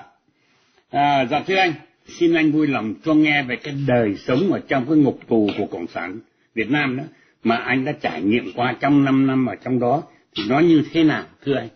À, 0.92 1.26
dạ 1.26 1.40
thưa 1.48 1.56
anh 1.56 1.74
xin 2.08 2.34
anh 2.34 2.52
vui 2.52 2.68
lòng 2.68 2.94
cho 3.06 3.14
nghe 3.14 3.44
về 3.44 3.56
cái 3.56 3.74
đời 3.88 4.16
sống 4.16 4.54
ở 4.54 4.62
trong 4.68 4.86
cái 4.86 4.98
ngục 4.98 5.20
tù 5.28 5.50
của 5.58 5.66
cộng 5.66 5.88
sản 5.88 6.20
Việt 6.56 6.72
Nam 6.72 6.98
đó 6.98 7.04
mà 7.44 7.56
anh 7.56 7.86
đã 7.86 7.92
trải 8.02 8.22
nghiệm 8.22 8.52
qua 8.56 8.76
trong 8.80 9.06
năm 9.06 9.28
năm 9.28 9.46
ở 9.46 9.56
trong 9.66 9.80
đó. 9.80 10.04
Thì 10.38 10.44
nó 10.50 10.60
như 10.60 10.84
thế 10.94 11.04
nào 11.04 11.24
thưa 11.46 11.56
anh? 11.56 11.68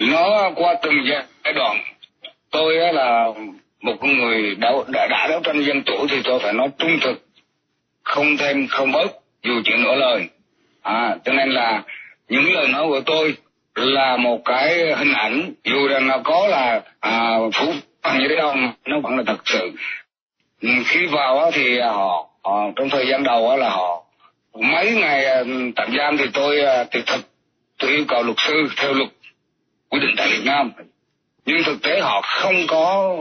Nó 0.00 0.50
qua 0.56 0.74
từng 0.82 0.94
giai 1.08 1.52
đoạn. 1.54 1.76
Tôi 2.50 2.74
là 2.92 3.26
một 3.82 4.04
người 4.04 4.54
đã, 4.54 4.72
đã, 4.88 5.06
đã 5.10 5.26
đấu 5.30 5.40
tranh 5.44 5.64
dân 5.64 5.82
chủ 5.82 6.06
thì 6.10 6.22
tôi 6.24 6.38
phải 6.38 6.52
nói 6.52 6.68
trung 6.78 6.98
thực 7.00 7.26
không 8.02 8.36
thêm 8.36 8.66
không 8.66 8.92
bớt 8.92 9.12
dù 9.42 9.52
chỉ 9.64 9.72
nửa 9.78 9.94
lời. 9.94 10.28
À 10.82 11.16
cho 11.24 11.32
nên 11.32 11.50
là 11.50 11.82
những 12.28 12.52
lời 12.52 12.68
nói 12.68 12.86
của 12.88 13.00
tôi 13.00 13.36
là 13.74 14.16
một 14.16 14.40
cái 14.44 14.94
hình 14.94 15.12
ảnh 15.12 15.52
dù 15.64 15.88
rằng 15.88 16.06
nó 16.06 16.18
có 16.24 16.46
là 16.46 16.82
à, 17.00 17.38
phú 17.54 17.72
như 18.18 18.28
thế 18.28 18.36
đâu 18.36 18.54
nó 18.86 19.00
vẫn 19.00 19.16
là 19.16 19.22
thật 19.26 19.40
sự. 19.44 19.72
Khi 20.86 21.06
vào 21.06 21.50
thì 21.50 21.80
họ, 21.80 22.28
họ 22.42 22.70
trong 22.76 22.90
thời 22.90 23.06
gian 23.08 23.22
đầu 23.22 23.56
là 23.56 23.70
họ 23.70 24.04
mấy 24.54 24.94
ngày 24.94 25.24
à, 25.24 25.42
tạm 25.76 25.96
giam 25.98 26.16
thì 26.16 26.24
tôi 26.32 26.60
à, 26.60 26.84
tuyệt 26.84 27.04
thì 27.06 27.12
thực 27.16 27.26
tôi 27.78 27.90
yêu 27.90 28.04
cầu 28.08 28.22
luật 28.22 28.36
sư 28.38 28.68
theo 28.76 28.92
luật 28.92 29.08
quy 29.88 30.00
định 30.00 30.14
tại 30.16 30.28
Việt 30.28 30.42
Nam. 30.44 30.72
Nhưng 31.46 31.62
thực 31.64 31.82
tế 31.82 32.00
họ 32.00 32.20
không 32.22 32.54
có 32.68 33.16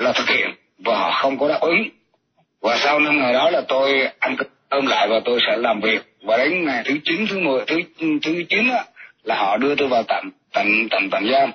là 0.00 0.12
thực 0.12 0.28
hiện 0.28 0.54
và 0.78 0.98
họ 0.98 1.10
không 1.22 1.38
có 1.38 1.48
đáp 1.48 1.60
ứng. 1.60 1.88
Và 2.60 2.76
sau 2.76 3.00
năm 3.00 3.18
ngày 3.18 3.32
đó 3.32 3.50
là 3.50 3.60
tôi 3.68 4.08
ăn 4.18 4.36
cơm 4.70 4.86
lại 4.86 5.08
và 5.08 5.20
tôi 5.24 5.40
sẽ 5.46 5.56
làm 5.56 5.80
việc. 5.80 6.02
Và 6.22 6.36
đến 6.36 6.64
ngày 6.64 6.82
thứ 6.84 6.94
chín 7.04 7.26
thứ 7.26 7.38
mười 7.38 7.64
thứ 7.66 7.80
thứ 8.22 8.42
chín 8.48 8.70
á 8.70 8.84
là 9.24 9.34
họ 9.34 9.56
đưa 9.56 9.74
tôi 9.74 9.88
vào 9.88 10.02
tạm 10.02 10.30
tạm 10.52 10.66
tạm 10.90 11.10
tạm 11.10 11.28
giam. 11.32 11.52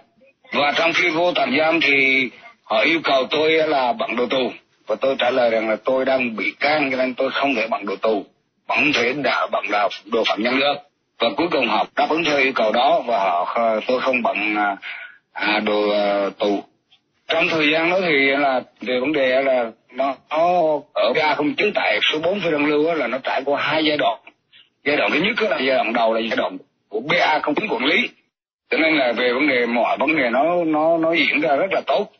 Và 0.53 0.73
trong 0.75 0.93
khi 0.93 1.09
vô 1.09 1.31
tạm 1.31 1.57
giam 1.59 1.79
thì 1.81 2.29
họ 2.63 2.79
yêu 2.79 2.99
cầu 3.03 3.27
tôi 3.29 3.51
là 3.51 3.93
bằng 3.93 4.15
đồ 4.15 4.25
tù. 4.25 4.51
Và 4.87 4.95
tôi 4.95 5.15
trả 5.19 5.29
lời 5.29 5.49
rằng 5.49 5.69
là 5.69 5.75
tôi 5.75 6.05
đang 6.05 6.35
bị 6.35 6.51
can 6.59 6.91
cho 6.91 6.97
nên 6.97 7.13
tôi 7.13 7.31
không 7.31 7.55
thể 7.55 7.67
bằng 7.67 7.85
đồ 7.85 7.95
tù. 7.95 8.25
Không 8.67 8.93
thể 8.93 9.13
đã 9.13 9.47
bằng 9.51 9.65
là 9.69 9.89
đồ 10.05 10.23
phạm 10.27 10.43
nhân 10.43 10.59
được. 10.59 10.75
Và 11.19 11.29
cuối 11.37 11.47
cùng 11.51 11.67
họ 11.67 11.85
đáp 11.95 12.07
ứng 12.09 12.23
theo 12.23 12.37
yêu 12.37 12.51
cầu 12.55 12.71
đó 12.71 13.01
và 13.07 13.17
họ 13.17 13.79
tôi 13.87 14.01
không 14.01 14.23
bằng 14.23 14.55
à, 14.57 14.75
à, 15.33 15.59
đồ 15.59 15.89
à, 15.89 16.29
tù 16.39 16.63
trong 17.27 17.47
thời 17.49 17.71
gian 17.71 17.89
đó 17.89 17.99
thì 18.01 18.27
là 18.27 18.61
về 18.81 18.99
vấn 18.99 19.13
đề 19.13 19.41
là 19.41 19.71
nó, 19.91 20.15
nó 20.29 20.79
ở 20.93 21.13
ga 21.15 21.35
không 21.35 21.55
chứng 21.55 21.71
tại 21.75 21.99
số 22.01 22.19
4 22.19 22.39
phi 22.39 22.51
đăng 22.51 22.65
lưu 22.65 22.93
là 22.93 23.07
nó 23.07 23.17
trải 23.23 23.41
qua 23.45 23.61
hai 23.61 23.85
giai 23.85 23.97
đoạn. 23.97 24.19
Giai 24.85 24.97
đoạn 24.97 25.11
thứ 25.11 25.19
nhất 25.19 25.49
là 25.49 25.59
giai 25.59 25.75
đoạn 25.75 25.93
đầu 25.93 26.13
là 26.13 26.19
giai 26.19 26.37
đoạn 26.37 26.57
của 26.89 26.99
ba 26.99 27.39
không 27.43 27.55
tính 27.55 27.67
quản 27.69 27.85
lý. 27.85 28.09
Cho 28.69 28.77
nên 28.77 28.95
là 28.95 29.11
về 29.11 29.33
vấn 29.33 29.47
đề 29.47 29.65
mọi 29.65 29.97
vấn 29.97 30.15
đề 30.15 30.29
nó 30.29 30.63
nó 30.63 30.97
nó 30.97 31.13
diễn 31.13 31.41
ra 31.41 31.55
rất 31.55 31.71
là 31.71 31.81
tốt. 31.87 32.11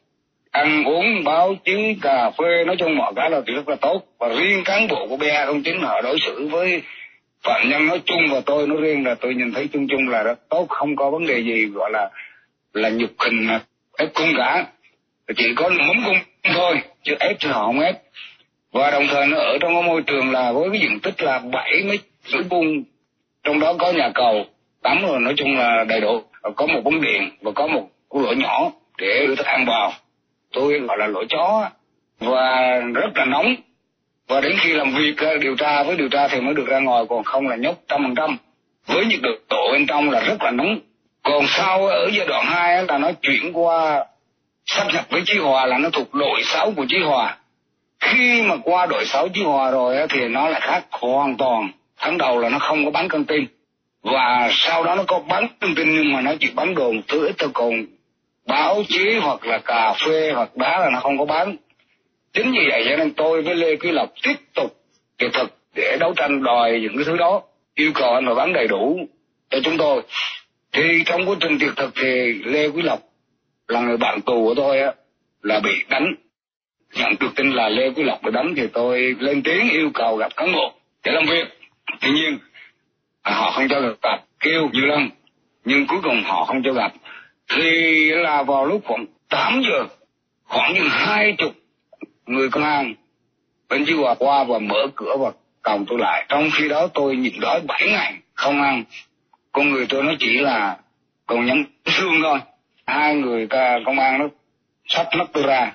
Ăn 0.51 0.83
uống 0.83 1.23
báo 1.23 1.55
chí 1.65 1.95
cà 2.01 2.31
phê 2.37 2.63
nói 2.65 2.75
chung 2.79 2.97
mọi 2.97 3.13
cái 3.15 3.29
là 3.29 3.41
rất 3.45 3.69
là 3.69 3.75
tốt. 3.75 4.01
Và 4.19 4.29
riêng 4.29 4.63
cán 4.65 4.87
bộ 4.87 5.07
của 5.09 5.17
ba 5.17 5.45
không 5.45 5.63
chính 5.63 5.81
họ 5.81 6.01
đối 6.01 6.19
xử 6.19 6.47
với 6.47 6.81
phạm 7.43 7.69
nhân 7.69 7.87
nói 7.87 8.01
chung 8.05 8.21
và 8.31 8.41
tôi 8.45 8.67
nói 8.67 8.77
riêng 8.81 9.05
là 9.05 9.15
tôi 9.15 9.35
nhìn 9.35 9.53
thấy 9.53 9.67
chung 9.73 9.87
chung 9.87 10.09
là 10.09 10.23
rất 10.23 10.39
tốt 10.49 10.65
không 10.69 10.95
có 10.95 11.09
vấn 11.09 11.27
đề 11.27 11.39
gì 11.39 11.65
gọi 11.65 11.91
là 11.91 12.09
là 12.73 12.89
nhục 12.89 13.11
hình 13.19 13.47
ép 13.97 14.13
cung 14.13 14.33
cả 14.37 14.65
chỉ 15.37 15.53
có 15.55 15.69
muốn 15.69 15.97
cung 16.05 16.17
thôi, 16.55 16.81
chứ 17.03 17.15
ép 17.19 17.37
thì 17.39 17.49
họ 17.49 17.65
không 17.65 17.79
ép. 17.79 17.95
Và 18.71 18.91
đồng 18.91 19.07
thời 19.07 19.27
nó 19.27 19.37
ở 19.37 19.57
trong 19.61 19.73
cái 19.73 19.83
môi 19.83 20.01
trường 20.01 20.31
là 20.31 20.51
với 20.51 20.69
cái 20.71 20.79
diện 20.79 20.99
tích 20.99 21.21
là 21.23 21.39
bảy 21.39 21.83
mét 21.83 21.99
rưỡi 22.25 22.41
vuông. 22.41 22.83
Trong 23.43 23.59
đó 23.59 23.73
có 23.79 23.91
nhà 23.91 24.09
cầu, 24.15 24.45
tắm 24.81 25.01
rồi 25.01 25.19
nói 25.19 25.33
chung 25.37 25.57
là 25.57 25.83
đầy 25.83 26.01
đủ. 26.01 26.21
Có 26.55 26.65
một 26.65 26.81
bóng 26.83 27.01
điện 27.01 27.29
và 27.41 27.51
có 27.51 27.67
một 27.67 27.89
cái 28.13 28.23
lỗ 28.23 28.33
nhỏ 28.33 28.71
để 28.97 29.25
đưa 29.27 29.35
thức 29.35 29.45
ăn 29.45 29.65
vào. 29.65 29.93
Tôi 30.53 30.79
gọi 30.79 30.97
là 30.97 31.07
lỗ 31.07 31.23
chó. 31.29 31.69
Và 32.19 32.79
rất 32.93 33.09
là 33.15 33.25
nóng. 33.25 33.55
Và 34.27 34.41
đến 34.41 34.55
khi 34.59 34.73
làm 34.73 34.91
việc 34.95 35.17
ờ, 35.17 35.37
điều 35.37 35.55
tra, 35.55 35.83
với 35.83 35.95
điều 35.95 36.09
tra 36.09 36.27
thì 36.27 36.41
mới 36.41 36.53
được 36.53 36.67
ra 36.67 36.79
ngoài, 36.79 37.03
còn 37.09 37.23
không 37.23 37.47
là 37.47 37.55
nhốt 37.55 37.75
trăm 37.87 38.03
phần 38.03 38.15
trăm. 38.15 38.37
Với 38.87 39.05
nhiệt 39.05 39.19
độ 39.49 39.71
bên 39.71 39.85
trong 39.85 40.09
là 40.09 40.21
rất 40.21 40.43
là 40.43 40.51
nóng. 40.51 40.79
Còn 41.23 41.45
sau 41.47 41.87
ờ, 41.87 41.93
ở 41.93 42.09
giai 42.13 42.27
đoạn 42.27 42.45
hai 42.45 42.83
là 42.87 42.97
nó 42.97 43.11
chuyển 43.21 43.53
qua 43.53 44.05
sắp 44.65 44.87
nhập 44.93 45.05
với 45.09 45.21
Chí 45.25 45.37
Hòa 45.37 45.65
là 45.65 45.77
nó 45.77 45.89
thuộc 45.89 46.13
đội 46.13 46.43
sáu 46.43 46.73
của 46.77 46.85
Chí 46.89 46.99
Hòa. 46.99 47.37
Khi 47.99 48.41
mà 48.41 48.55
qua 48.63 48.85
đội 48.85 49.05
sáu 49.05 49.27
Chí 49.33 49.43
Hòa 49.43 49.71
rồi 49.71 50.07
thì 50.09 50.27
nó 50.27 50.49
lại 50.49 50.61
khác 50.61 50.85
hoàn 50.91 51.37
toàn. 51.37 51.69
Tháng 51.97 52.17
đầu 52.17 52.39
là 52.39 52.49
nó 52.49 52.59
không 52.59 52.85
có 52.85 52.91
bán 52.91 53.09
căng 53.09 53.25
tin. 53.25 53.45
Và 54.03 54.49
sau 54.51 54.83
đó 54.83 54.95
nó 54.95 55.03
có 55.07 55.19
bán 55.19 55.47
căng 55.61 55.75
tin 55.75 55.95
nhưng 55.95 56.13
mà 56.13 56.21
nó 56.21 56.31
chỉ 56.39 56.49
bán 56.55 56.75
đồ 56.75 56.91
một 56.91 57.01
thứ 57.07 57.25
ít 57.27 57.35
thôi 57.37 57.49
còn 57.53 57.85
báo 58.47 58.83
chí 58.89 59.17
hoặc 59.21 59.45
là 59.45 59.57
cà 59.57 59.93
phê 59.93 60.31
hoặc 60.35 60.57
đá 60.57 60.79
là 60.79 60.89
nó 60.89 60.99
không 60.99 61.17
có 61.17 61.25
bán. 61.25 61.55
Chính 62.33 62.51
vì 62.51 62.67
vậy 62.69 62.85
cho 62.89 62.95
nên 62.95 63.13
tôi 63.13 63.41
với 63.41 63.55
Lê 63.55 63.75
Quý 63.75 63.91
Lộc 63.91 64.09
tiếp 64.23 64.35
tục 64.53 64.75
kỹ 65.17 65.27
thuật 65.33 65.47
để 65.75 65.97
đấu 65.99 66.13
tranh 66.17 66.43
đòi 66.43 66.79
những 66.81 66.95
cái 66.95 67.05
thứ 67.05 67.17
đó. 67.17 67.41
Yêu 67.75 67.91
cầu 67.95 68.13
anh 68.13 68.25
phải 68.25 68.35
bán 68.35 68.53
đầy 68.53 68.67
đủ 68.67 68.99
cho 69.49 69.59
chúng 69.63 69.77
tôi. 69.77 70.01
Thì 70.71 71.03
trong 71.05 71.29
quá 71.29 71.35
trình 71.39 71.59
tiệc 71.59 71.75
thực 71.75 71.93
thì 71.95 72.33
Lê 72.43 72.67
Quý 72.67 72.81
Lộc 72.81 72.99
là 73.67 73.79
người 73.79 73.97
bạn 73.97 74.21
tù 74.21 74.47
của 74.47 74.53
tôi 74.55 74.79
á, 74.79 74.93
là 75.41 75.59
bị 75.59 75.83
đánh. 75.89 76.15
Nhận 76.93 77.15
được 77.19 77.35
tin 77.35 77.51
là 77.51 77.69
lê 77.69 77.89
quý 77.89 78.03
lộc 78.03 78.21
bị 78.23 78.31
đánh 78.31 78.53
thì 78.55 78.67
tôi 78.67 79.15
lên 79.19 79.43
tiếng 79.43 79.69
yêu 79.69 79.91
cầu 79.93 80.17
gặp 80.17 80.35
cán 80.35 80.51
bộ 80.53 80.73
để 81.03 81.11
làm 81.11 81.23
việc. 81.25 81.47
Tuy 82.01 82.09
nhiên, 82.11 82.37
họ 83.21 83.51
không 83.51 83.67
cho 83.69 83.81
gặp 84.03 84.23
kêu 84.39 84.69
nhiều 84.73 84.85
lần. 84.85 85.09
Nhưng 85.65 85.87
cuối 85.87 85.99
cùng 86.03 86.23
họ 86.23 86.45
không 86.45 86.61
cho 86.63 86.73
gặp. 86.73 86.93
Thì 87.49 88.05
là 88.11 88.43
vào 88.43 88.65
lúc 88.65 88.81
khoảng 88.85 89.05
8 89.29 89.61
giờ, 89.69 89.85
khoảng 90.43 90.73
như 90.73 90.87
hai 90.89 91.35
chục 91.37 91.53
người 92.25 92.49
công 92.49 92.63
an 92.63 92.93
bên 93.69 93.83
dưới 93.83 93.97
hòa 93.97 94.15
qua 94.19 94.43
và 94.43 94.59
mở 94.59 94.87
cửa 94.95 95.15
và 95.19 95.31
còng 95.61 95.85
tôi 95.87 95.99
lại. 95.99 96.25
Trong 96.29 96.49
khi 96.53 96.69
đó 96.69 96.87
tôi 96.93 97.15
nhịn 97.15 97.39
đói 97.39 97.61
7 97.67 97.87
ngày 97.87 98.13
không 98.33 98.61
ăn. 98.61 98.83
Con 99.51 99.71
người 99.71 99.85
tôi 99.89 100.03
nó 100.03 100.11
chỉ 100.19 100.37
là 100.39 100.77
còn 101.25 101.45
nhắm 101.45 101.63
xương 101.85 102.13
thôi 102.23 102.39
hai 102.85 103.15
người 103.15 103.47
công 103.85 103.99
an 103.99 104.19
nó 104.19 104.27
sắp 104.87 105.07
nắp 105.17 105.27
tôi 105.33 105.43
ra. 105.43 105.71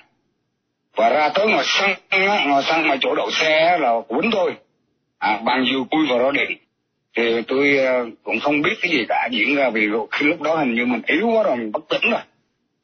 Và 0.96 1.10
ra 1.10 1.28
tới 1.28 1.48
ngồi 1.48 1.64
xăng 1.64 1.94
ngồi 2.48 2.62
xăng 2.62 2.88
mà 2.88 2.96
chỗ 3.00 3.14
đậu 3.14 3.30
xe 3.30 3.78
là 3.78 3.92
quýnh 4.08 4.30
tôi 4.32 4.54
à, 5.18 5.40
bằng 5.44 5.64
dù 5.72 5.84
cui 5.90 6.06
vào 6.06 6.18
đó 6.18 6.30
điện 6.30 6.58
thì 7.16 7.42
tôi 7.48 7.76
ờ, 7.76 8.06
cũng 8.22 8.40
không 8.40 8.62
biết 8.62 8.74
cái 8.82 8.92
gì 8.92 9.04
cả 9.08 9.28
diễn 9.30 9.56
ra 9.56 9.70
vì 9.70 9.88
khi 10.10 10.26
lúc 10.26 10.42
đó 10.42 10.56
hình 10.56 10.74
như 10.74 10.86
mình 10.86 11.02
yếu 11.06 11.28
quá 11.28 11.42
rồi 11.42 11.56
mình 11.56 11.72
bất 11.72 11.88
tỉnh 11.88 12.10
rồi. 12.10 12.20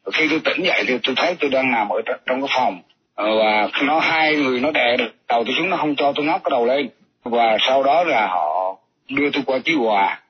Và 0.05 0.11
khi 0.15 0.29
tôi 0.31 0.41
tỉnh 0.45 0.65
dậy 0.65 0.85
thì 0.87 0.99
tôi 1.03 1.15
thấy 1.19 1.37
tôi 1.41 1.51
đang 1.51 1.71
nằm 1.71 1.89
ở 1.89 2.03
trong 2.27 2.41
cái 2.41 2.51
phòng. 2.57 2.81
Ờ, 3.15 3.39
và 3.39 3.69
nó 3.83 3.99
hai 3.99 4.37
người 4.37 4.61
nó 4.61 4.71
đè 4.71 4.97
được 4.97 5.15
đầu 5.29 5.45
tôi 5.45 5.55
xuống 5.59 5.71
nó 5.71 5.77
không 5.77 5.95
cho 5.97 6.13
tôi 6.13 6.25
ngóc 6.25 6.41
cái 6.45 6.51
đầu 6.51 6.67
lên. 6.67 6.89
Và 7.25 7.57
sau 7.69 7.83
đó 7.83 8.05
là 8.05 8.27
họ 8.27 8.77
đưa 9.09 9.31
tôi 9.31 9.43
qua 9.47 9.59
chí 9.59 9.75
hòa 9.75 10.21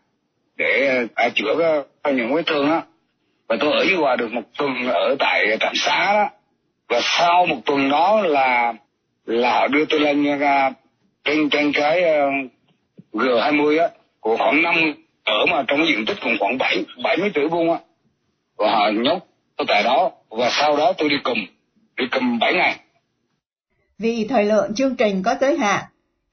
để 0.56 0.90
à, 1.14 1.28
chữa 1.34 1.82
cái, 2.02 2.14
những 2.14 2.34
vết 2.34 2.46
thương 2.46 2.70
á 2.70 2.82
và 3.48 3.56
tôi 3.60 3.72
ở 3.72 3.84
dưới 3.84 3.96
hòa 3.96 4.16
được 4.16 4.32
một 4.32 4.42
tuần 4.58 4.88
ở 4.88 5.16
tại 5.18 5.56
trạm 5.60 5.72
xá 5.74 6.12
đó. 6.12 6.28
Và 6.88 7.00
sau 7.02 7.46
một 7.46 7.56
tuần 7.64 7.88
đó 7.88 8.20
là 8.20 8.74
là 9.26 9.52
họ 9.52 9.68
đưa 9.68 9.84
tôi 9.84 10.00
lên 10.00 10.38
ra 10.38 10.70
trên 11.24 11.50
trên 11.50 11.72
cái 11.72 12.02
uh, 12.02 12.50
g 13.12 13.26
20 13.42 13.78
á 13.78 13.88
của 14.20 14.36
khoảng 14.36 14.62
năm 14.62 14.74
ở 15.24 15.46
mà 15.46 15.64
trong 15.68 15.86
diện 15.86 16.04
tích 16.06 16.16
cũng 16.22 16.36
khoảng 16.40 16.58
bảy 16.58 16.84
bảy 17.02 17.16
mấy 17.16 17.30
tỷ 17.30 17.46
vuông 17.46 17.72
á. 17.72 17.78
Và 18.56 18.70
họ 18.70 18.90
nhốt 18.94 19.18
tôi 19.56 19.66
tại 19.68 19.82
đó. 19.82 20.10
Và 20.30 20.50
sau 20.50 20.76
đó 20.76 20.92
tôi 20.98 21.08
đi 21.08 21.16
cùng 21.24 21.38
đi 21.96 22.04
cùng 22.10 22.38
bảy 22.38 22.54
ngày. 22.54 22.76
Vì 23.98 24.26
thời 24.28 24.44
lượng 24.44 24.74
chương 24.74 24.96
trình 24.96 25.22
có 25.22 25.34
giới 25.40 25.58
hạn 25.58 25.84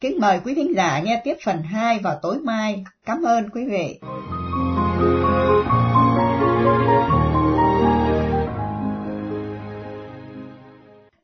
kính 0.03 0.17
mời 0.19 0.39
quý 0.45 0.53
thính 0.55 0.73
giả 0.75 1.01
nghe 1.05 1.21
tiếp 1.23 1.37
phần 1.45 1.61
2 1.61 1.99
vào 1.99 2.19
tối 2.21 2.37
mai. 2.43 2.83
Cảm 3.05 3.23
ơn 3.23 3.49
quý 3.49 3.65
vị. 3.69 3.99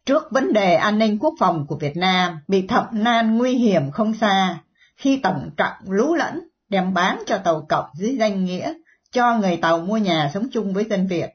Trước 0.10 0.32
vấn 0.32 0.54
đề 0.54 0.76
an 0.76 1.00
ninh 1.00 1.18
quốc 1.20 1.34
phòng 1.40 1.66
của 1.68 1.76
Việt 1.76 1.98
Nam 1.98 2.40
bị 2.48 2.68
thập 2.68 2.94
nan 2.94 3.38
nguy 3.38 3.56
hiểm 3.56 3.92
không 3.92 4.14
xa, 4.14 4.58
khi 4.98 5.20
tổng 5.24 5.50
trọng 5.58 5.74
lú 5.88 6.16
lẫn 6.16 6.40
đem 6.70 6.94
bán 6.94 7.24
cho 7.28 7.38
tàu 7.38 7.66
cộng 7.70 7.86
dưới 7.94 8.16
danh 8.20 8.46
nghĩa 8.46 8.74
cho 9.12 9.38
người 9.38 9.58
tàu 9.58 9.80
mua 9.80 9.98
nhà 9.98 10.32
sống 10.34 10.48
chung 10.52 10.74
với 10.74 10.86
dân 10.90 11.08
Việt. 11.08 11.30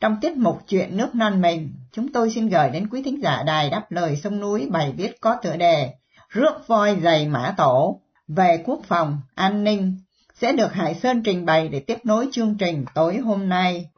Trong 0.00 0.16
tiết 0.20 0.36
mục 0.36 0.62
chuyện 0.68 0.96
nước 0.96 1.14
non 1.14 1.40
mình, 1.40 1.74
chúng 1.92 2.12
tôi 2.12 2.30
xin 2.30 2.48
gửi 2.48 2.70
đến 2.70 2.88
quý 2.88 3.02
thính 3.02 3.22
giả 3.22 3.42
đài 3.46 3.70
đáp 3.70 3.92
lời 3.92 4.16
sông 4.16 4.40
núi 4.40 4.68
bài 4.70 4.92
viết 4.96 5.20
có 5.20 5.36
tựa 5.42 5.56
đề 5.56 5.94
Rước 6.28 6.66
voi 6.66 6.96
dày 7.02 7.28
mã 7.28 7.54
tổ 7.56 8.00
về 8.28 8.62
quốc 8.64 8.80
phòng, 8.86 9.18
an 9.34 9.64
ninh 9.64 9.96
sẽ 10.34 10.52
được 10.52 10.72
Hải 10.72 10.94
Sơn 10.94 11.22
trình 11.22 11.46
bày 11.46 11.68
để 11.68 11.80
tiếp 11.80 11.98
nối 12.04 12.28
chương 12.32 12.54
trình 12.58 12.84
tối 12.94 13.16
hôm 13.16 13.48
nay. 13.48 13.90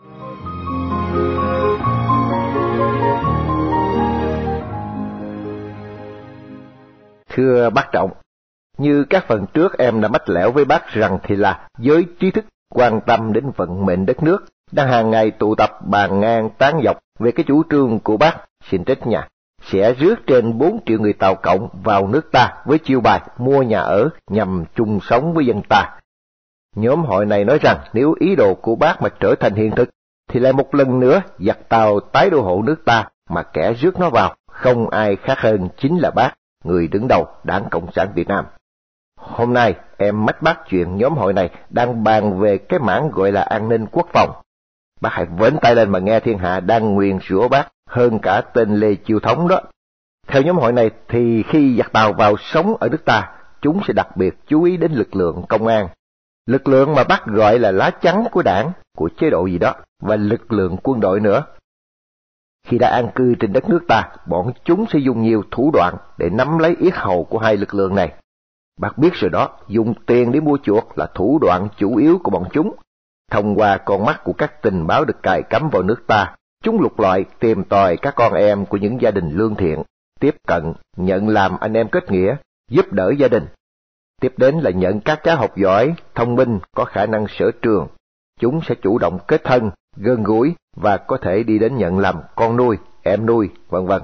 Thưa 7.36 7.70
bác 7.70 7.92
Trọng, 7.92 8.10
như 8.78 9.04
các 9.10 9.24
phần 9.28 9.46
trước 9.54 9.78
em 9.78 10.00
đã 10.00 10.08
mách 10.08 10.28
lẻo 10.28 10.52
với 10.52 10.64
bác 10.64 10.88
rằng 10.88 11.18
thì 11.22 11.36
là 11.36 11.68
giới 11.78 12.06
trí 12.20 12.30
thức 12.30 12.44
quan 12.74 13.00
tâm 13.06 13.32
đến 13.32 13.50
vận 13.56 13.86
mệnh 13.86 14.06
đất 14.06 14.22
nước, 14.22 14.44
đang 14.72 14.88
hàng 14.88 15.10
ngày 15.10 15.30
tụ 15.30 15.54
tập 15.54 15.70
bàn 15.86 16.20
ngang 16.20 16.50
tán 16.58 16.80
dọc 16.84 16.98
về 17.18 17.32
cái 17.32 17.44
chủ 17.48 17.62
trương 17.70 17.98
của 18.00 18.16
bác, 18.16 18.36
xin 18.70 18.84
trách 18.84 19.06
nhà, 19.06 19.28
sẽ 19.62 19.92
rước 19.92 20.14
trên 20.26 20.58
4 20.58 20.80
triệu 20.86 20.98
người 20.98 21.12
Tàu 21.12 21.34
Cộng 21.34 21.68
vào 21.72 22.06
nước 22.06 22.32
ta 22.32 22.54
với 22.64 22.78
chiêu 22.78 23.00
bài 23.00 23.20
mua 23.38 23.62
nhà 23.62 23.80
ở 23.80 24.08
nhằm 24.30 24.64
chung 24.74 25.00
sống 25.02 25.34
với 25.34 25.46
dân 25.46 25.62
ta. 25.68 25.90
Nhóm 26.76 27.04
hội 27.04 27.26
này 27.26 27.44
nói 27.44 27.58
rằng 27.62 27.78
nếu 27.92 28.14
ý 28.20 28.36
đồ 28.36 28.54
của 28.54 28.76
bác 28.76 29.02
mà 29.02 29.08
trở 29.20 29.34
thành 29.40 29.54
hiện 29.54 29.70
thực, 29.70 29.90
thì 30.30 30.40
lại 30.40 30.52
một 30.52 30.74
lần 30.74 31.00
nữa 31.00 31.22
giặc 31.38 31.68
Tàu 31.68 32.00
tái 32.00 32.30
đô 32.30 32.40
hộ 32.40 32.62
nước 32.62 32.84
ta 32.84 33.08
mà 33.30 33.42
kẻ 33.42 33.72
rước 33.72 34.00
nó 34.00 34.10
vào, 34.10 34.34
không 34.50 34.90
ai 34.90 35.16
khác 35.16 35.38
hơn 35.38 35.68
chính 35.76 35.98
là 35.98 36.10
bác, 36.10 36.34
người 36.64 36.88
đứng 36.88 37.09
đầu 37.09 37.26
Đảng 37.44 37.64
Cộng 37.71 37.92
sản 37.92 38.09
Việt 38.14 38.28
Nam. 38.28 38.44
Hôm 39.16 39.52
nay 39.52 39.75
em 39.97 40.26
mách 40.26 40.42
bác 40.42 40.68
chuyện 40.68 40.97
nhóm 40.97 41.14
hội 41.14 41.33
này 41.33 41.50
đang 41.71 42.04
bàn 42.04 42.38
về 42.38 42.59
cái 42.59 42.78
mảng 42.78 43.11
gọi 43.11 43.33
là 43.33 43.42
an 43.42 43.68
ninh 43.68 43.87
quốc 43.87 44.06
phòng. 44.12 44.30
Bác 45.00 45.12
hãy 45.12 45.25
vấn 45.25 45.56
tay 45.62 45.75
lên 45.75 45.90
mà 45.90 45.99
nghe 45.99 46.21
thiên 46.21 46.38
hạ 46.38 46.61
đang 46.61 46.94
nguyền 46.94 47.18
rủa 47.28 47.49
bác 47.49 47.68
hơn 47.88 48.18
cả 48.18 48.40
tên 48.40 48.75
Lê 48.75 48.94
Chiêu 48.94 49.21
Thống 49.21 49.49
đó. 49.49 49.61
Theo 50.26 50.42
nhóm 50.42 50.56
hội 50.56 50.73
này 50.73 50.90
thì 51.09 51.42
khi 51.42 51.76
giặc 51.78 51.92
tàu 51.92 52.12
vào 52.12 52.37
sống 52.37 52.76
ở 52.80 52.88
nước 52.88 53.04
ta, 53.04 53.33
chúng 53.62 53.80
sẽ 53.87 53.92
đặc 53.92 54.16
biệt 54.16 54.35
chú 54.47 54.62
ý 54.62 54.76
đến 54.76 54.92
lực 54.92 55.16
lượng 55.16 55.42
công 55.49 55.66
an. 55.66 55.88
Lực 56.47 56.68
lượng 56.68 56.94
mà 56.94 57.04
bác 57.04 57.26
gọi 57.26 57.59
là 57.59 57.71
lá 57.71 57.90
chắn 57.90 58.25
của 58.33 58.42
đảng, 58.42 58.73
của 58.97 59.09
chế 59.18 59.30
độ 59.30 59.47
gì 59.47 59.59
đó, 59.59 59.75
và 60.02 60.16
lực 60.16 60.52
lượng 60.52 60.76
quân 60.83 61.00
đội 61.00 61.21
nữa. 61.21 61.42
Khi 62.64 62.78
đã 62.78 62.88
an 62.88 63.09
cư 63.14 63.35
trên 63.40 63.52
đất 63.52 63.68
nước 63.68 63.80
ta, 63.88 64.09
bọn 64.26 64.52
chúng 64.64 64.85
sẽ 64.92 64.99
dùng 64.99 65.23
nhiều 65.23 65.42
thủ 65.50 65.71
đoạn 65.73 65.94
để 66.18 66.30
nắm 66.30 66.59
lấy 66.59 66.76
yết 66.80 66.94
hầu 66.94 67.25
của 67.25 67.38
hai 67.38 67.56
lực 67.56 67.75
lượng 67.75 67.94
này. 67.94 68.12
Bác 68.80 68.99
biết 68.99 69.14
rồi 69.14 69.30
đó, 69.30 69.50
dùng 69.68 69.94
tiền 70.06 70.33
để 70.33 70.40
mua 70.40 70.59
chuộc 70.62 70.99
là 70.99 71.06
thủ 71.14 71.38
đoạn 71.42 71.68
chủ 71.76 71.97
yếu 71.97 72.18
của 72.25 72.30
bọn 72.30 72.44
chúng. 72.52 72.75
Thông 73.30 73.54
qua 73.54 73.76
con 73.76 74.04
mắt 74.04 74.21
của 74.25 74.33
các 74.33 74.62
tình 74.62 74.87
báo 74.87 75.04
được 75.04 75.23
cài 75.23 75.42
cắm 75.42 75.68
vào 75.73 75.83
nước 75.83 76.04
ta, 76.06 76.35
chúng 76.62 76.80
lục 76.80 77.00
loại 77.00 77.25
tìm 77.40 77.64
tòi 77.64 77.97
các 77.97 78.14
con 78.16 78.33
em 78.33 78.66
của 78.66 78.76
những 78.76 79.00
gia 79.00 79.11
đình 79.11 79.30
lương 79.30 79.54
thiện, 79.54 79.83
tiếp 80.21 80.35
cận, 80.47 80.73
nhận 80.97 81.28
làm 81.28 81.56
anh 81.61 81.73
em 81.73 81.88
kết 81.88 82.11
nghĩa, 82.11 82.37
giúp 82.71 82.92
đỡ 82.92 83.12
gia 83.18 83.28
đình. 83.28 83.47
Tiếp 84.21 84.35
đến 84.37 84.54
là 84.59 84.71
nhận 84.71 85.00
các 85.00 85.21
cháu 85.25 85.37
học 85.37 85.56
giỏi, 85.56 85.94
thông 86.14 86.35
minh, 86.35 86.59
có 86.76 86.85
khả 86.85 87.06
năng 87.06 87.26
sở 87.28 87.50
trường. 87.62 87.88
Chúng 88.40 88.61
sẽ 88.62 88.75
chủ 88.83 88.99
động 88.99 89.18
kết 89.28 89.44
thân, 89.44 89.71
gần 89.96 90.22
gũi 90.22 90.54
và 90.76 90.96
có 90.96 91.16
thể 91.16 91.42
đi 91.42 91.58
đến 91.58 91.76
nhận 91.76 91.98
làm 91.98 92.16
con 92.34 92.56
nuôi, 92.56 92.76
em 93.02 93.26
nuôi, 93.26 93.50
vân 93.68 93.86
vân. 93.86 94.02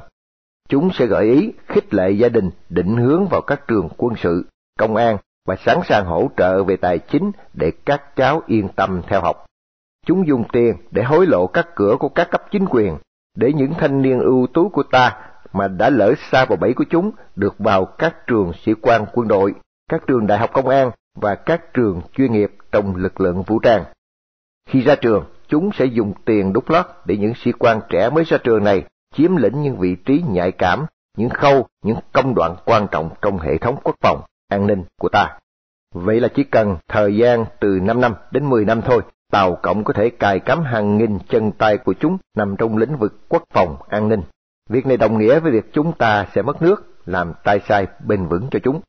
Chúng 0.69 0.91
sẽ 0.93 1.07
gợi 1.07 1.25
ý, 1.25 1.53
khích 1.67 1.95
lệ 1.95 2.11
gia 2.11 2.29
đình 2.29 2.51
định 2.69 2.97
hướng 2.97 3.27
vào 3.29 3.41
các 3.41 3.69
trường 3.69 3.89
quân 3.97 4.15
sự, 4.17 4.45
công 4.79 4.97
an 4.97 5.19
và 5.47 5.57
sẵn 5.57 5.81
sàng 5.85 6.07
hỗ 6.07 6.31
trợ 6.37 6.65
về 6.65 6.77
tài 6.77 6.99
chính 6.99 7.31
để 7.55 7.73
các 7.85 8.17
cháu 8.17 8.43
yên 8.47 8.69
tâm 8.69 9.03
theo 9.09 9.21
học. 9.21 9.47
Chúng 10.07 10.27
dùng 10.27 10.45
tiền 10.53 10.77
để 10.91 11.03
hối 11.03 11.27
lộ 11.27 11.47
các 11.47 11.69
cửa 11.75 11.97
của 11.99 12.09
các 12.09 12.31
cấp 12.31 12.43
chính 12.51 12.67
quyền, 12.67 12.99
để 13.37 13.53
những 13.53 13.75
thanh 13.79 14.03
niên 14.03 14.21
ưu 14.21 14.47
tú 14.47 14.69
của 14.69 14.83
ta 14.83 15.17
mà 15.53 15.69
đã 15.69 15.91
lỡ 15.91 16.15
xa 16.31 16.45
vào 16.45 16.57
bẫy 16.57 16.75
của 16.75 16.85
chúng 16.91 17.11
được 17.37 17.55
vào 17.59 17.85
các 17.85 18.27
trường 18.27 18.53
sĩ 18.65 18.75
quan 18.83 19.07
quân 19.13 19.29
đội, 19.29 19.55
các 19.89 20.03
trường 20.07 20.27
đại 20.27 20.39
học 20.39 20.51
công 20.53 20.69
an 20.69 20.91
và 21.15 21.35
các 21.35 21.75
trường 21.75 22.01
chuyên 22.17 22.33
nghiệp 22.33 22.53
trong 22.73 22.97
lực 22.97 23.21
lượng 23.21 23.43
vũ 23.43 23.59
trang. 23.59 23.85
Khi 24.69 24.81
ra 24.81 24.95
trường, 24.95 25.25
chúng 25.51 25.71
sẽ 25.73 25.85
dùng 25.85 26.13
tiền 26.25 26.53
đúc 26.53 26.71
lót 26.71 26.87
để 27.05 27.17
những 27.17 27.35
sĩ 27.35 27.53
quan 27.53 27.81
trẻ 27.89 28.11
mới 28.11 28.25
ra 28.25 28.39
trường 28.45 28.65
này 28.65 28.85
chiếm 29.15 29.37
lĩnh 29.37 29.63
những 29.63 29.79
vị 29.79 29.97
trí 30.05 30.25
nhạy 30.29 30.53
cảm, 30.53 30.87
những 31.17 31.31
khâu, 31.31 31.67
những 31.85 31.99
công 32.13 32.35
đoạn 32.35 32.57
quan 32.65 32.87
trọng 32.91 33.11
trong 33.23 33.39
hệ 33.39 33.59
thống 33.59 33.77
quốc 33.83 33.97
phòng, 34.01 34.23
an 34.49 34.67
ninh 34.67 34.85
của 35.01 35.09
ta. 35.09 35.39
Vậy 35.95 36.21
là 36.21 36.29
chỉ 36.29 36.45
cần 36.45 36.77
thời 36.89 37.17
gian 37.17 37.45
từ 37.61 37.81
5 37.83 38.01
năm 38.01 38.15
đến 38.31 38.49
10 38.49 38.65
năm 38.65 38.83
thôi, 38.83 39.03
Tàu 39.33 39.57
Cộng 39.63 39.85
có 39.85 39.93
thể 39.93 40.11
cài 40.11 40.41
cắm 40.41 40.63
hàng 40.63 40.99
nghìn 40.99 41.19
chân 41.29 41.53
tay 41.53 41.79
của 41.79 41.95
chúng 42.01 42.19
nằm 42.37 42.57
trong 42.57 42.77
lĩnh 42.77 42.97
vực 42.97 43.29
quốc 43.29 43.43
phòng, 43.53 43.77
an 43.89 44.09
ninh. 44.09 44.23
Việc 44.69 44.87
này 44.87 44.97
đồng 44.97 45.19
nghĩa 45.19 45.41
với 45.41 45.53
việc 45.53 45.73
chúng 45.73 45.93
ta 45.93 46.27
sẽ 46.35 46.43
mất 46.43 46.63
nước, 46.63 47.07
làm 47.07 47.33
tay 47.45 47.61
sai 47.69 47.87
bền 48.07 48.27
vững 48.27 48.49
cho 48.51 48.59
chúng. 48.63 48.81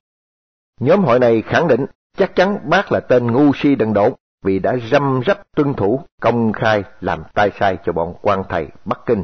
Nhóm 0.79 1.03
hội 1.03 1.19
này 1.19 1.41
khẳng 1.41 1.67
định 1.67 1.85
chắc 2.17 2.35
chắn 2.35 2.57
bác 2.69 2.91
là 2.91 2.99
tên 2.99 3.31
ngu 3.31 3.51
si 3.53 3.75
đần 3.75 3.93
độn 3.93 4.13
vì 4.45 4.59
đã 4.59 4.77
răm 4.91 5.21
rắp 5.27 5.41
tuân 5.55 5.73
thủ 5.73 6.01
công 6.21 6.53
khai 6.53 6.83
làm 7.01 7.23
tay 7.33 7.51
sai 7.59 7.77
cho 7.85 7.93
bọn 7.93 8.13
quan 8.21 8.43
thầy 8.49 8.67
Bắc 8.85 8.99
Kinh. 9.05 9.23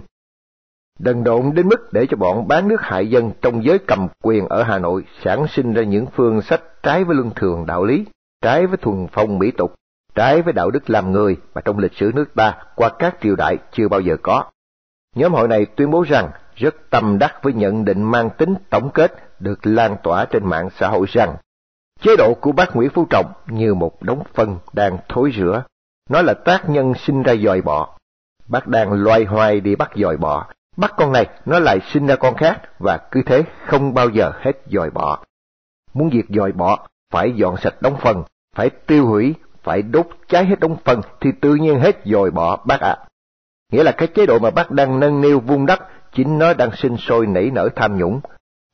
Đần 0.99 1.23
độn 1.23 1.53
đến 1.53 1.67
mức 1.67 1.93
để 1.93 2.05
cho 2.09 2.17
bọn 2.17 2.47
bán 2.47 2.67
nước 2.67 2.81
hại 2.81 3.09
dân 3.09 3.31
trong 3.41 3.63
giới 3.63 3.79
cầm 3.79 4.07
quyền 4.23 4.47
ở 4.47 4.63
Hà 4.63 4.79
Nội 4.79 5.03
sản 5.23 5.47
sinh 5.47 5.73
ra 5.73 5.83
những 5.83 6.05
phương 6.15 6.41
sách 6.41 6.61
trái 6.83 7.03
với 7.03 7.15
luân 7.15 7.31
thường 7.35 7.65
đạo 7.65 7.85
lý, 7.85 8.05
trái 8.41 8.67
với 8.67 8.77
thuần 8.77 9.07
phong 9.11 9.39
mỹ 9.39 9.51
tục, 9.51 9.73
trái 10.15 10.41
với 10.41 10.53
đạo 10.53 10.71
đức 10.71 10.89
làm 10.89 11.11
người 11.11 11.37
mà 11.53 11.61
trong 11.61 11.77
lịch 11.77 11.93
sử 11.93 12.11
nước 12.15 12.35
ta 12.35 12.57
qua 12.75 12.89
các 12.99 13.17
triều 13.21 13.35
đại 13.35 13.57
chưa 13.71 13.87
bao 13.87 13.99
giờ 13.99 14.17
có. 14.21 14.43
Nhóm 15.15 15.33
hội 15.33 15.47
này 15.47 15.65
tuyên 15.65 15.91
bố 15.91 16.03
rằng 16.07 16.29
rất 16.55 16.75
tâm 16.89 17.19
đắc 17.19 17.43
với 17.43 17.53
nhận 17.53 17.85
định 17.85 18.03
mang 18.03 18.29
tính 18.37 18.53
tổng 18.69 18.89
kết 18.93 19.11
được 19.39 19.59
lan 19.67 19.95
tỏa 20.03 20.25
trên 20.25 20.45
mạng 20.45 20.69
xã 20.79 20.87
hội 20.87 21.05
rằng 21.09 21.35
chế 22.01 22.15
độ 22.17 22.33
của 22.33 22.51
bác 22.51 22.75
Nguyễn 22.75 22.89
Phú 22.89 23.05
Trọng 23.09 23.31
như 23.47 23.73
một 23.73 24.03
đống 24.03 24.23
phân 24.33 24.57
đang 24.73 24.97
thối 25.09 25.31
rữa. 25.31 25.63
Nó 26.09 26.21
là 26.21 26.33
tác 26.33 26.69
nhân 26.69 26.93
sinh 26.93 27.23
ra 27.23 27.35
dòi 27.35 27.61
bọ. 27.61 27.97
Bác 28.47 28.67
đang 28.67 28.91
loay 28.91 29.25
hoay 29.25 29.59
đi 29.59 29.75
bắt 29.75 29.91
dòi 29.95 30.17
bọ. 30.17 30.45
Bắt 30.77 30.93
con 30.97 31.11
này, 31.11 31.25
nó 31.45 31.59
lại 31.59 31.79
sinh 31.93 32.07
ra 32.07 32.15
con 32.15 32.35
khác 32.35 32.61
và 32.79 32.97
cứ 33.11 33.21
thế 33.25 33.43
không 33.65 33.93
bao 33.93 34.09
giờ 34.09 34.31
hết 34.39 34.51
dòi 34.65 34.89
bọ. 34.89 35.19
Muốn 35.93 36.09
diệt 36.13 36.25
dòi 36.29 36.51
bọ, 36.51 36.87
phải 37.11 37.31
dọn 37.31 37.57
sạch 37.57 37.81
đống 37.81 37.97
phân, 38.01 38.23
phải 38.55 38.69
tiêu 38.69 39.07
hủy, 39.07 39.35
phải 39.63 39.81
đốt 39.81 40.07
cháy 40.27 40.45
hết 40.45 40.59
đống 40.59 40.77
phân 40.85 41.01
thì 41.21 41.29
tự 41.41 41.55
nhiên 41.55 41.79
hết 41.79 42.01
dòi 42.05 42.31
bọ 42.31 42.57
bác 42.65 42.79
ạ. 42.81 42.97
Nghĩa 43.71 43.83
là 43.83 43.91
cái 43.91 44.07
chế 44.07 44.25
độ 44.25 44.39
mà 44.39 44.49
bác 44.49 44.71
đang 44.71 44.99
nâng 44.99 45.21
niu 45.21 45.39
vung 45.39 45.65
đắp 45.65 45.79
chính 46.13 46.39
nó 46.39 46.53
đang 46.53 46.71
sinh 46.75 46.97
sôi 46.97 47.27
nảy 47.27 47.51
nở 47.51 47.69
tham 47.75 47.97
nhũng. 47.97 48.19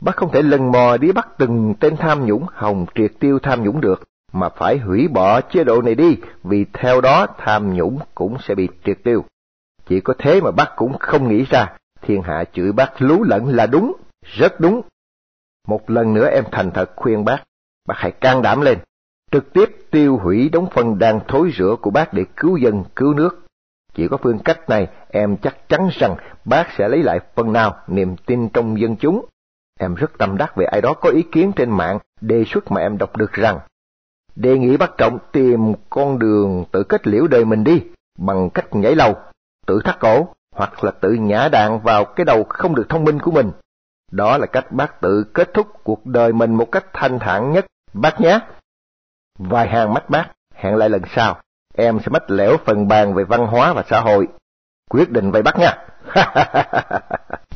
Bác 0.04 0.16
không 0.16 0.32
thể 0.32 0.42
lần 0.42 0.72
mò 0.72 0.98
đi 0.98 1.12
bắt 1.12 1.28
từng 1.38 1.74
tên 1.80 1.98
tham 1.98 2.26
nhũng 2.26 2.46
hồng 2.54 2.86
triệt 2.96 3.12
tiêu 3.20 3.40
tham 3.40 3.64
nhũng 3.64 3.82
được, 3.82 4.04
mà 4.34 4.50
phải 4.50 4.78
hủy 4.78 5.08
bỏ 5.08 5.42
chế 5.42 5.64
độ 5.64 5.82
này 5.82 5.96
đi, 5.96 6.18
vì 6.44 6.66
theo 6.74 7.02
đó 7.02 7.28
tham 7.38 7.74
nhũng 7.74 8.00
cũng 8.16 8.38
sẽ 8.40 8.56
bị 8.56 8.70
triệt 8.86 8.98
tiêu. 9.04 9.26
Chỉ 9.88 10.00
có 10.00 10.14
thế 10.20 10.42
mà 10.42 10.52
bác 10.52 10.76
cũng 10.76 10.98
không 11.00 11.30
nghĩ 11.30 11.46
ra, 11.50 11.74
thiên 12.02 12.22
hạ 12.22 12.44
chửi 12.54 12.72
bác 12.72 13.02
lú 13.02 13.24
lẫn 13.24 13.48
là 13.48 13.66
đúng, 13.66 13.94
rất 14.22 14.60
đúng. 14.60 14.82
Một 15.68 15.90
lần 15.90 16.14
nữa 16.14 16.30
em 16.30 16.44
thành 16.52 16.72
thật 16.72 16.92
khuyên 16.96 17.26
bác, 17.26 17.44
bác 17.88 17.96
hãy 17.98 18.12
can 18.12 18.42
đảm 18.42 18.62
lên, 18.62 18.78
trực 19.32 19.54
tiếp 19.54 19.70
tiêu 19.92 20.18
hủy 20.18 20.50
đống 20.50 20.70
phân 20.70 21.00
đang 21.00 21.20
thối 21.28 21.50
rữa 21.50 21.76
của 21.82 21.90
bác 21.90 22.14
để 22.14 22.26
cứu 22.36 22.58
dân, 22.58 22.84
cứu 22.96 23.14
nước. 23.14 23.46
Chỉ 23.94 24.08
có 24.08 24.18
phương 24.18 24.40
cách 24.40 24.70
này, 24.70 24.88
em 25.10 25.38
chắc 25.38 25.70
chắn 25.70 25.90
rằng 25.92 26.16
bác 26.46 26.68
sẽ 26.78 26.88
lấy 26.90 27.04
lại 27.04 27.20
phần 27.36 27.54
nào 27.54 27.76
niềm 27.88 28.16
tin 28.26 28.50
trong 28.50 28.80
dân 28.80 28.96
chúng. 28.96 29.26
Em 29.80 29.96
rất 29.96 30.18
tâm 30.18 30.38
đắc 30.38 30.56
về 30.56 30.66
ai 30.66 30.82
đó 30.82 30.94
có 30.94 31.10
ý 31.10 31.24
kiến 31.32 31.52
trên 31.56 31.72
mạng 31.72 32.00
đề 32.22 32.44
xuất 32.48 32.72
mà 32.72 32.82
em 32.82 32.98
đọc 32.98 33.18
được 33.18 33.32
rằng 33.32 33.60
đề 34.36 34.58
nghị 34.58 34.78
bác 34.78 34.98
Trọng 34.98 35.18
tìm 35.32 35.74
con 35.90 36.20
đường 36.20 36.66
tự 36.72 36.84
kết 36.84 37.08
liễu 37.08 37.28
đời 37.28 37.46
mình 37.46 37.64
đi 37.64 37.82
bằng 38.18 38.50
cách 38.50 38.76
nhảy 38.76 38.96
lầu, 38.96 39.16
tự 39.66 39.82
thắt 39.86 40.00
cổ 40.00 40.28
hoặc 40.56 40.84
là 40.84 40.92
tự 40.92 41.14
nhả 41.14 41.50
đạn 41.50 41.80
vào 41.80 42.06
cái 42.06 42.26
đầu 42.26 42.44
không 42.50 42.76
được 42.76 42.90
thông 42.90 43.04
minh 43.04 43.20
của 43.20 43.32
mình. 43.32 43.52
Đó 44.12 44.38
là 44.38 44.46
cách 44.46 44.72
bác 44.72 45.02
tự 45.02 45.26
kết 45.34 45.54
thúc 45.54 45.68
cuộc 45.84 46.06
đời 46.06 46.34
mình 46.34 46.56
một 46.56 46.72
cách 46.72 46.86
thanh 46.94 47.20
thản 47.20 47.52
nhất, 47.52 47.66
bác 47.94 48.22
nhé. 48.22 48.40
Vài 49.40 49.68
hàng 49.68 49.94
mắt 49.94 50.10
bác, 50.10 50.26
hẹn 50.56 50.76
lại 50.76 50.90
lần 50.90 51.02
sau 51.16 51.42
em 51.76 52.00
sẽ 52.00 52.10
mách 52.10 52.32
lẻo 52.32 52.58
phần 52.66 52.88
bàn 52.88 53.14
về 53.14 53.24
văn 53.24 53.48
hóa 53.48 53.74
và 53.74 53.84
xã 53.90 54.00
hội. 54.00 54.28
Quyết 54.90 55.10
định 55.10 55.32
vậy 55.32 55.42
bác 55.42 55.60
nha. 55.60 55.78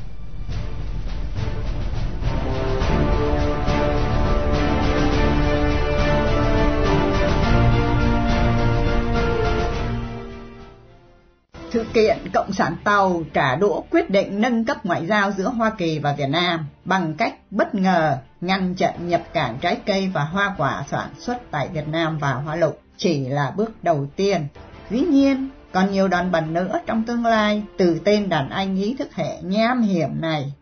Sự 11.72 11.86
kiện 11.94 12.18
Cộng 12.34 12.54
sản 12.54 12.76
Tàu 12.84 13.24
trả 13.34 13.56
đũa 13.56 13.82
quyết 13.92 14.10
định 14.10 14.42
nâng 14.42 14.66
cấp 14.66 14.86
ngoại 14.86 15.06
giao 15.06 15.32
giữa 15.32 15.50
Hoa 15.50 15.70
Kỳ 15.70 16.00
và 16.00 16.14
Việt 16.14 16.30
Nam 16.30 16.66
bằng 16.86 17.14
cách 17.14 17.36
bất 17.52 17.76
ngờ 17.76 18.18
ngăn 18.42 18.76
chặn 18.76 19.08
nhập 19.08 19.22
cảng 19.34 19.58
trái 19.62 19.78
cây 19.86 20.12
và 20.14 20.24
hoa 20.24 20.56
quả 20.58 20.84
sản 20.92 21.10
xuất 21.18 21.38
tại 21.52 21.68
Việt 21.74 21.88
Nam 21.88 22.18
vào 22.18 22.42
Hoa 22.42 22.56
Lục 22.56 22.82
chỉ 22.98 23.28
là 23.28 23.52
bước 23.56 23.84
đầu 23.84 24.08
tiên. 24.16 24.48
Dĩ 24.90 25.00
nhiên, 25.00 25.50
còn 25.72 25.92
nhiều 25.92 26.08
đòn 26.08 26.32
bẩn 26.32 26.54
nữa 26.54 26.80
trong 26.86 27.04
tương 27.04 27.26
lai 27.26 27.64
từ 27.78 28.00
tên 28.06 28.30
đàn 28.30 28.50
anh 28.50 28.76
ý 28.76 28.96
thức 29.00 29.16
hệ 29.16 29.42
nham 29.42 29.82
hiểm 29.82 30.22
này. 30.22 30.54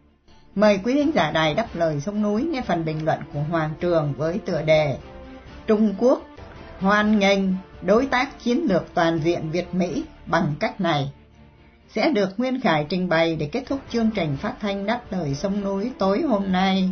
Mời 0.56 0.80
quý 0.84 0.94
khán 1.04 1.12
giả 1.12 1.32
đài 1.32 1.54
đáp 1.54 1.68
lời 1.74 2.02
sông 2.02 2.22
núi 2.22 2.44
nghe 2.44 2.62
phần 2.62 2.86
bình 2.86 3.06
luận 3.06 3.20
của 3.34 3.42
Hoàng 3.52 3.72
Trường 3.80 4.14
với 4.18 4.40
tựa 4.46 4.62
đề 4.62 4.98
Trung 5.68 5.96
Quốc 5.98 6.22
hoan 6.80 7.20
nghênh 7.20 7.42
đối 7.86 8.06
tác 8.06 8.40
chiến 8.44 8.66
lược 8.70 8.94
toàn 8.94 9.20
diện 9.24 9.52
Việt 9.52 9.74
Mỹ 9.74 10.04
bằng 10.26 10.56
cách 10.60 10.82
này 10.82 11.12
sẽ 11.90 12.10
được 12.10 12.30
Nguyên 12.38 12.62
Khải 12.62 12.86
trình 12.90 13.10
bày 13.10 13.36
để 13.36 13.50
kết 13.52 13.64
thúc 13.68 13.80
chương 13.90 14.10
trình 14.16 14.38
phát 14.38 14.56
thanh 14.62 14.86
đáp 14.86 15.02
lời 15.12 15.36
sông 15.36 15.62
núi 15.62 15.92
tối 16.00 16.22
hôm 16.22 16.52
nay. 16.52 16.90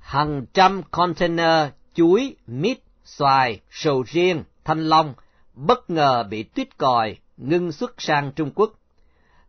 Hàng 0.00 0.44
trăm 0.54 0.82
container 0.90 1.68
chuối, 1.94 2.36
mít, 2.46 2.78
xoài, 3.04 3.60
sầu 3.70 4.02
riêng, 4.06 4.44
thanh 4.64 4.88
long 4.88 5.14
bất 5.54 5.90
ngờ 5.90 6.24
bị 6.30 6.42
tuyết 6.42 6.78
còi 6.78 7.16
ngưng 7.36 7.72
xuất 7.72 7.94
sang 7.98 8.32
Trung 8.36 8.50
Quốc. 8.54 8.72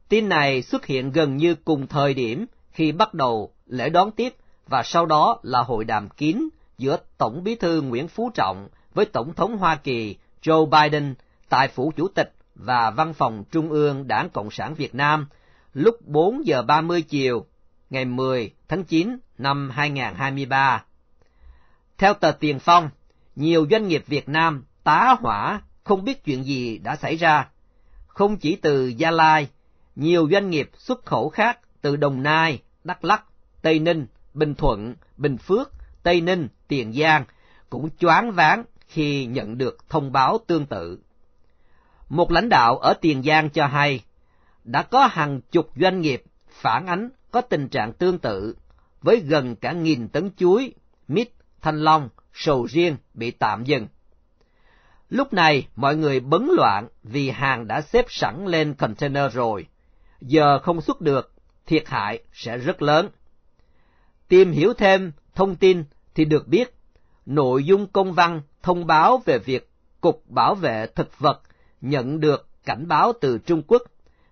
Tin 0.10 0.30
này 0.30 0.62
xuất 0.62 0.86
hiện 0.86 1.12
gần 1.12 1.38
như 1.38 1.56
cùng 1.56 1.88
thời 1.88 2.14
điểm 2.14 2.46
khi 2.72 2.92
bắt 2.92 3.14
đầu 3.14 3.52
lễ 3.66 3.90
đón 3.90 4.12
tiếp 4.12 4.34
và 4.72 4.84
sau 4.84 5.06
đó 5.06 5.40
là 5.44 5.62
hội 5.62 5.86
đàm 5.86 6.10
kín 6.10 6.50
giữa 6.78 6.98
Tổng 7.18 7.44
bí 7.44 7.56
thư 7.56 7.82
Nguyễn 7.82 8.08
Phú 8.08 8.32
Trọng 8.34 8.68
với 8.94 9.06
Tổng 9.06 9.34
thống 9.34 9.58
Hoa 9.58 9.76
Kỳ 9.76 10.16
Joe 10.44 10.66
Biden 10.66 11.16
tại 11.50 11.68
Phủ 11.68 11.92
Chủ 11.98 12.08
tịch 12.08 12.34
và 12.56 12.90
Văn 12.90 13.14
phòng 13.14 13.44
Trung 13.52 13.70
ương 13.70 14.08
Đảng 14.08 14.30
Cộng 14.30 14.52
sản 14.52 14.74
Việt 14.74 14.96
Nam 14.96 15.28
lúc 15.74 15.96
4 16.02 16.46
giờ 16.46 16.62
30 16.62 17.02
chiều 17.02 17.46
ngày 17.90 18.06
10 18.06 18.52
tháng 18.68 18.84
9 18.84 19.18
năm 19.38 19.70
2023. 19.70 20.84
Theo 21.98 22.14
tờ 22.14 22.32
Tiền 22.32 22.60
Phong, 22.60 22.90
nhiều 23.36 23.66
doanh 23.72 23.88
nghiệp 23.88 24.04
Việt 24.08 24.30
Nam 24.30 24.66
tá 24.84 25.16
hỏa 25.20 25.62
không 25.84 26.04
biết 26.04 26.24
chuyện 26.24 26.44
gì 26.44 26.78
đã 26.78 26.96
xảy 26.96 27.16
ra. 27.16 27.50
Không 28.08 28.38
chỉ 28.38 28.56
từ 28.56 28.88
Gia 28.88 29.12
Lai, 29.12 29.48
nhiều 29.96 30.30
doanh 30.32 30.50
nghiệp 30.50 30.72
xuất 30.78 31.06
khẩu 31.06 31.30
khác 31.30 31.60
từ 31.82 31.96
Đồng 31.96 32.24
Nai, 32.24 32.62
Đắk 32.84 33.04
Lắk, 33.04 33.24
Tây 33.62 33.80
Ninh, 33.80 34.08
Bình 34.34 34.56
Thuận, 34.56 34.96
Bình 35.18 35.38
Phước, 35.38 35.72
Tây 36.04 36.22
Ninh, 36.22 36.48
Tiền 36.68 36.94
Giang 36.94 37.26
cũng 37.70 37.90
choáng 38.00 38.32
váng 38.32 38.64
khi 38.88 39.26
nhận 39.26 39.58
được 39.58 39.90
thông 39.90 40.12
báo 40.12 40.40
tương 40.48 40.66
tự. 40.66 41.00
Một 42.10 42.32
lãnh 42.32 42.50
đạo 42.50 42.78
ở 42.78 42.94
Tiền 43.02 43.24
Giang 43.24 43.50
cho 43.50 43.68
hay, 43.68 44.04
đã 44.64 44.84
có 44.84 45.08
hàng 45.08 45.42
chục 45.42 45.70
doanh 45.76 46.02
nghiệp 46.02 46.24
phản 46.50 46.88
ánh 46.88 47.10
có 47.32 47.42
tình 47.42 47.68
trạng 47.68 47.94
tương 47.94 48.20
tự, 48.20 48.56
với 49.02 49.20
gần 49.20 49.56
cả 49.56 49.72
nghìn 49.72 50.08
tấn 50.08 50.32
chuối, 50.38 50.74
mít, 51.08 51.30
thanh 51.62 51.80
long, 51.80 52.10
sầu 52.34 52.66
riêng 52.66 52.98
bị 53.14 53.32
tạm 53.32 53.64
dừng. 53.64 53.88
Lúc 55.10 55.34
này 55.34 55.68
mọi 55.76 55.96
người 55.96 56.20
bấn 56.20 56.50
loạn 56.58 56.88
vì 57.04 57.30
hàng 57.30 57.68
đã 57.68 57.82
xếp 57.82 58.06
sẵn 58.10 58.46
lên 58.46 58.74
container 58.74 59.34
rồi, 59.34 59.68
giờ 60.22 60.60
không 60.60 60.82
xuất 60.82 61.02
được, 61.02 61.34
thiệt 61.66 61.88
hại 61.88 62.24
sẽ 62.34 62.58
rất 62.58 62.82
lớn. 62.82 63.10
Tìm 64.32 64.52
hiểu 64.52 64.74
thêm 64.74 65.12
thông 65.36 65.56
tin 65.56 65.84
thì 66.16 66.26
được 66.26 66.48
biết, 66.48 66.74
nội 67.26 67.64
dung 67.64 67.88
công 67.88 68.14
văn 68.14 68.42
thông 68.64 68.88
báo 68.88 69.22
về 69.26 69.40
việc 69.40 69.70
Cục 70.02 70.24
Bảo 70.30 70.56
vệ 70.56 70.88
Thực 70.96 71.20
vật 71.20 71.42
nhận 71.82 72.20
được 72.20 72.48
cảnh 72.66 72.88
báo 72.88 73.14
từ 73.22 73.38
Trung 73.38 73.62
Quốc, 73.68 73.82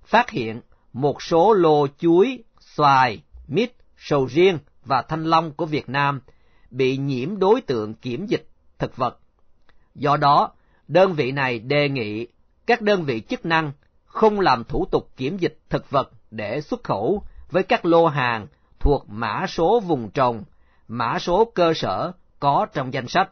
phát 0.04 0.30
hiện 0.30 0.62
một 0.94 1.22
số 1.22 1.54
lô 1.54 1.88
chuối, 1.98 2.44
xoài, 2.60 3.24
mít, 3.48 3.72
sầu 3.98 4.26
riêng 4.26 4.58
và 4.86 5.02
thanh 5.02 5.24
long 5.24 5.52
của 5.52 5.66
Việt 5.66 5.90
Nam 5.90 6.22
bị 6.72 6.98
nhiễm 6.98 7.40
đối 7.40 7.62
tượng 7.62 7.94
kiểm 7.94 8.26
dịch 8.26 8.48
thực 8.78 8.98
vật. 8.98 9.20
Do 9.96 10.18
đó, 10.18 10.52
đơn 10.88 11.14
vị 11.14 11.32
này 11.32 11.60
đề 11.60 11.90
nghị 11.90 12.28
các 12.68 12.82
đơn 12.82 13.04
vị 13.04 13.22
chức 13.30 13.46
năng 13.46 13.72
không 14.06 14.40
làm 14.40 14.64
thủ 14.64 14.86
tục 14.92 15.10
kiểm 15.18 15.38
dịch 15.38 15.60
thực 15.70 15.90
vật 15.90 16.12
để 16.32 16.62
xuất 16.62 16.84
khẩu 16.84 17.24
với 17.52 17.64
các 17.64 17.86
lô 17.86 18.08
hàng 18.08 18.48
thuộc 18.80 19.06
mã 19.10 19.46
số 19.48 19.80
vùng 19.80 20.12
trồng, 20.12 20.44
mã 20.88 21.20
số 21.20 21.52
cơ 21.56 21.74
sở 21.74 22.12
có 22.40 22.68
trong 22.74 22.94
danh 22.94 23.08
sách. 23.08 23.30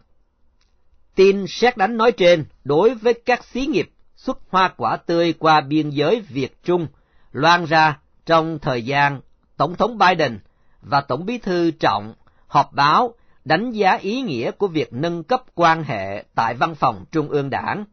Tin 1.15 1.45
xét 1.47 1.77
đánh 1.77 1.97
nói 1.97 2.11
trên 2.11 2.45
đối 2.63 2.95
với 2.95 3.13
các 3.13 3.43
xí 3.43 3.65
nghiệp 3.65 3.89
xuất 4.15 4.39
hoa 4.49 4.73
quả 4.77 4.97
tươi 4.97 5.33
qua 5.33 5.61
biên 5.61 5.89
giới 5.89 6.21
Việt 6.21 6.63
Trung 6.63 6.87
loan 7.31 7.65
ra 7.65 7.99
trong 8.25 8.59
thời 8.59 8.85
gian 8.85 9.21
Tổng 9.57 9.75
thống 9.75 9.97
Biden 9.97 10.39
và 10.81 11.01
Tổng 11.01 11.25
bí 11.25 11.37
thư 11.37 11.71
Trọng 11.71 12.13
họp 12.47 12.73
báo 12.73 13.13
đánh 13.45 13.71
giá 13.71 13.93
ý 13.93 14.21
nghĩa 14.21 14.51
của 14.51 14.67
việc 14.67 14.93
nâng 14.93 15.23
cấp 15.23 15.43
quan 15.55 15.83
hệ 15.83 16.23
tại 16.35 16.53
văn 16.53 16.75
phòng 16.75 17.05
Trung 17.11 17.29
ương 17.29 17.49
Đảng. 17.49 17.85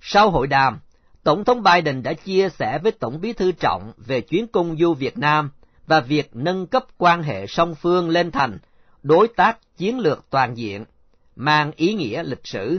Sau 0.00 0.30
hội 0.30 0.46
đàm, 0.46 0.80
Tổng 1.22 1.44
thống 1.44 1.62
Biden 1.62 2.02
đã 2.02 2.12
chia 2.12 2.48
sẻ 2.48 2.78
với 2.78 2.92
Tổng 2.92 3.20
bí 3.20 3.32
thư 3.32 3.52
Trọng 3.52 3.92
về 3.96 4.20
chuyến 4.20 4.46
công 4.46 4.76
du 4.78 4.94
Việt 4.94 5.18
Nam 5.18 5.50
và 5.90 6.00
việc 6.00 6.30
nâng 6.32 6.66
cấp 6.66 6.84
quan 6.98 7.22
hệ 7.22 7.46
song 7.46 7.74
phương 7.74 8.08
lên 8.08 8.30
thành 8.30 8.58
đối 9.02 9.28
tác 9.28 9.58
chiến 9.76 9.98
lược 9.98 10.24
toàn 10.30 10.56
diện, 10.56 10.84
mang 11.36 11.72
ý 11.76 11.94
nghĩa 11.94 12.22
lịch 12.22 12.46
sử. 12.46 12.78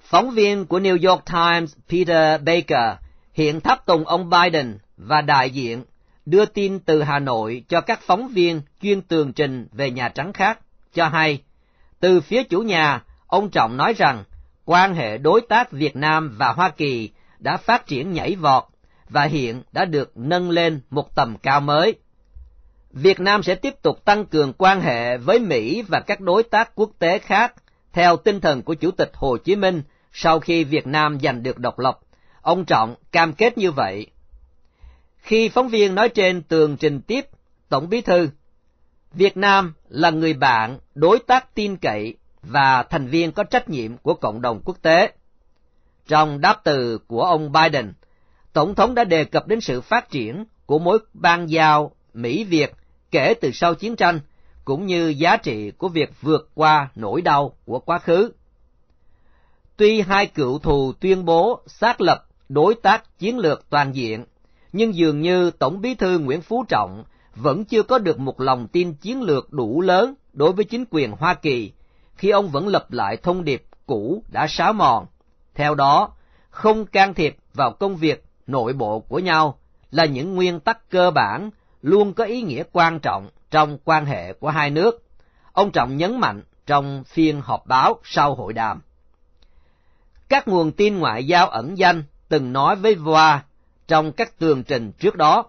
Phóng 0.00 0.30
viên 0.30 0.66
của 0.66 0.80
New 0.80 1.10
York 1.10 1.24
Times 1.26 1.76
Peter 1.88 2.42
Baker 2.42 2.96
hiện 3.32 3.60
tháp 3.60 3.86
tùng 3.86 4.04
ông 4.04 4.30
Biden 4.30 4.78
và 4.96 5.20
đại 5.20 5.50
diện 5.50 5.84
đưa 6.26 6.44
tin 6.44 6.78
từ 6.78 7.02
Hà 7.02 7.18
Nội 7.18 7.64
cho 7.68 7.80
các 7.80 8.00
phóng 8.02 8.28
viên 8.28 8.60
chuyên 8.82 9.02
tường 9.02 9.32
trình 9.32 9.66
về 9.72 9.90
Nhà 9.90 10.08
Trắng 10.08 10.32
khác, 10.32 10.58
cho 10.94 11.08
hay, 11.08 11.42
từ 12.00 12.20
phía 12.20 12.42
chủ 12.42 12.60
nhà, 12.60 13.02
ông 13.26 13.50
Trọng 13.50 13.76
nói 13.76 13.94
rằng 13.96 14.24
quan 14.64 14.94
hệ 14.94 15.18
đối 15.18 15.40
tác 15.48 15.72
Việt 15.72 15.96
Nam 15.96 16.34
và 16.38 16.52
Hoa 16.52 16.68
Kỳ 16.68 17.10
đã 17.38 17.56
phát 17.56 17.86
triển 17.86 18.12
nhảy 18.12 18.36
vọt 18.36 18.64
và 19.08 19.24
hiện 19.24 19.62
đã 19.72 19.84
được 19.84 20.16
nâng 20.16 20.50
lên 20.50 20.80
một 20.90 21.14
tầm 21.14 21.36
cao 21.42 21.60
mới. 21.60 21.94
Việt 22.94 23.20
Nam 23.20 23.42
sẽ 23.42 23.54
tiếp 23.54 23.82
tục 23.82 24.04
tăng 24.04 24.26
cường 24.26 24.52
quan 24.52 24.80
hệ 24.80 25.16
với 25.16 25.38
Mỹ 25.38 25.82
và 25.82 26.00
các 26.00 26.20
đối 26.20 26.42
tác 26.42 26.74
quốc 26.74 26.90
tế 26.98 27.18
khác 27.18 27.54
theo 27.92 28.16
tinh 28.16 28.40
thần 28.40 28.62
của 28.62 28.74
Chủ 28.74 28.90
tịch 28.90 29.10
Hồ 29.14 29.36
Chí 29.36 29.56
Minh 29.56 29.82
sau 30.12 30.40
khi 30.40 30.64
Việt 30.64 30.86
Nam 30.86 31.18
giành 31.20 31.42
được 31.42 31.58
độc 31.58 31.78
lập. 31.78 31.98
Ông 32.42 32.64
Trọng 32.64 32.94
cam 33.12 33.32
kết 33.32 33.58
như 33.58 33.70
vậy. 33.70 34.06
Khi 35.18 35.48
phóng 35.48 35.68
viên 35.68 35.94
nói 35.94 36.08
trên 36.08 36.42
tường 36.42 36.76
trình 36.76 37.00
tiếp, 37.00 37.26
Tổng 37.68 37.88
bí 37.88 38.00
thư, 38.00 38.28
Việt 39.12 39.36
Nam 39.36 39.74
là 39.88 40.10
người 40.10 40.34
bạn, 40.34 40.78
đối 40.94 41.18
tác 41.18 41.54
tin 41.54 41.76
cậy 41.76 42.14
và 42.42 42.82
thành 42.82 43.06
viên 43.06 43.32
có 43.32 43.44
trách 43.44 43.68
nhiệm 43.68 43.96
của 43.96 44.14
cộng 44.14 44.42
đồng 44.42 44.60
quốc 44.64 44.82
tế. 44.82 45.12
Trong 46.08 46.40
đáp 46.40 46.60
từ 46.64 46.98
của 47.06 47.22
ông 47.22 47.52
Biden, 47.52 47.92
Tổng 48.52 48.74
thống 48.74 48.94
đã 48.94 49.04
đề 49.04 49.24
cập 49.24 49.46
đến 49.46 49.60
sự 49.60 49.80
phát 49.80 50.10
triển 50.10 50.44
của 50.66 50.78
mối 50.78 50.98
ban 51.14 51.50
giao 51.50 51.92
Mỹ-Việt 52.14 52.72
kể 53.14 53.34
từ 53.34 53.50
sau 53.52 53.74
chiến 53.74 53.96
tranh, 53.96 54.20
cũng 54.64 54.86
như 54.86 55.08
giá 55.08 55.36
trị 55.36 55.70
của 55.70 55.88
việc 55.88 56.10
vượt 56.20 56.50
qua 56.54 56.90
nỗi 56.94 57.22
đau 57.22 57.52
của 57.64 57.78
quá 57.78 57.98
khứ. 57.98 58.32
Tuy 59.76 60.00
hai 60.00 60.26
cựu 60.26 60.58
thù 60.58 60.92
tuyên 61.00 61.24
bố 61.24 61.60
xác 61.66 62.00
lập 62.00 62.26
đối 62.48 62.74
tác 62.74 63.18
chiến 63.18 63.38
lược 63.38 63.70
toàn 63.70 63.94
diện, 63.94 64.24
nhưng 64.72 64.94
dường 64.94 65.20
như 65.20 65.50
Tổng 65.50 65.80
bí 65.80 65.94
thư 65.94 66.18
Nguyễn 66.18 66.40
Phú 66.40 66.64
Trọng 66.68 67.04
vẫn 67.34 67.64
chưa 67.64 67.82
có 67.82 67.98
được 67.98 68.18
một 68.18 68.40
lòng 68.40 68.68
tin 68.68 68.94
chiến 68.94 69.22
lược 69.22 69.52
đủ 69.52 69.80
lớn 69.80 70.14
đối 70.32 70.52
với 70.52 70.64
chính 70.64 70.84
quyền 70.90 71.12
Hoa 71.12 71.34
Kỳ, 71.34 71.72
khi 72.16 72.30
ông 72.30 72.48
vẫn 72.48 72.68
lập 72.68 72.92
lại 72.92 73.16
thông 73.16 73.44
điệp 73.44 73.64
cũ 73.86 74.22
đã 74.28 74.46
xáo 74.48 74.72
mòn. 74.72 75.06
Theo 75.54 75.74
đó, 75.74 76.12
không 76.50 76.86
can 76.86 77.14
thiệp 77.14 77.36
vào 77.54 77.72
công 77.72 77.96
việc 77.96 78.24
nội 78.46 78.72
bộ 78.72 79.00
của 79.00 79.18
nhau 79.18 79.58
là 79.90 80.04
những 80.04 80.34
nguyên 80.34 80.60
tắc 80.60 80.90
cơ 80.90 81.10
bản 81.10 81.50
luôn 81.84 82.12
có 82.12 82.24
ý 82.24 82.42
nghĩa 82.42 82.62
quan 82.72 83.00
trọng 83.00 83.28
trong 83.50 83.78
quan 83.84 84.06
hệ 84.06 84.32
của 84.32 84.48
hai 84.48 84.70
nước. 84.70 85.04
Ông 85.52 85.70
Trọng 85.70 85.96
nhấn 85.96 86.20
mạnh 86.20 86.42
trong 86.66 87.04
phiên 87.04 87.40
họp 87.40 87.66
báo 87.66 87.98
sau 88.04 88.34
hội 88.34 88.52
đàm. 88.52 88.80
Các 90.28 90.48
nguồn 90.48 90.72
tin 90.72 90.98
ngoại 90.98 91.26
giao 91.26 91.48
ẩn 91.48 91.78
danh 91.78 92.04
từng 92.28 92.52
nói 92.52 92.76
với 92.76 92.94
VOA 92.94 93.44
trong 93.88 94.12
các 94.12 94.38
tường 94.38 94.64
trình 94.64 94.92
trước 94.92 95.16
đó. 95.16 95.44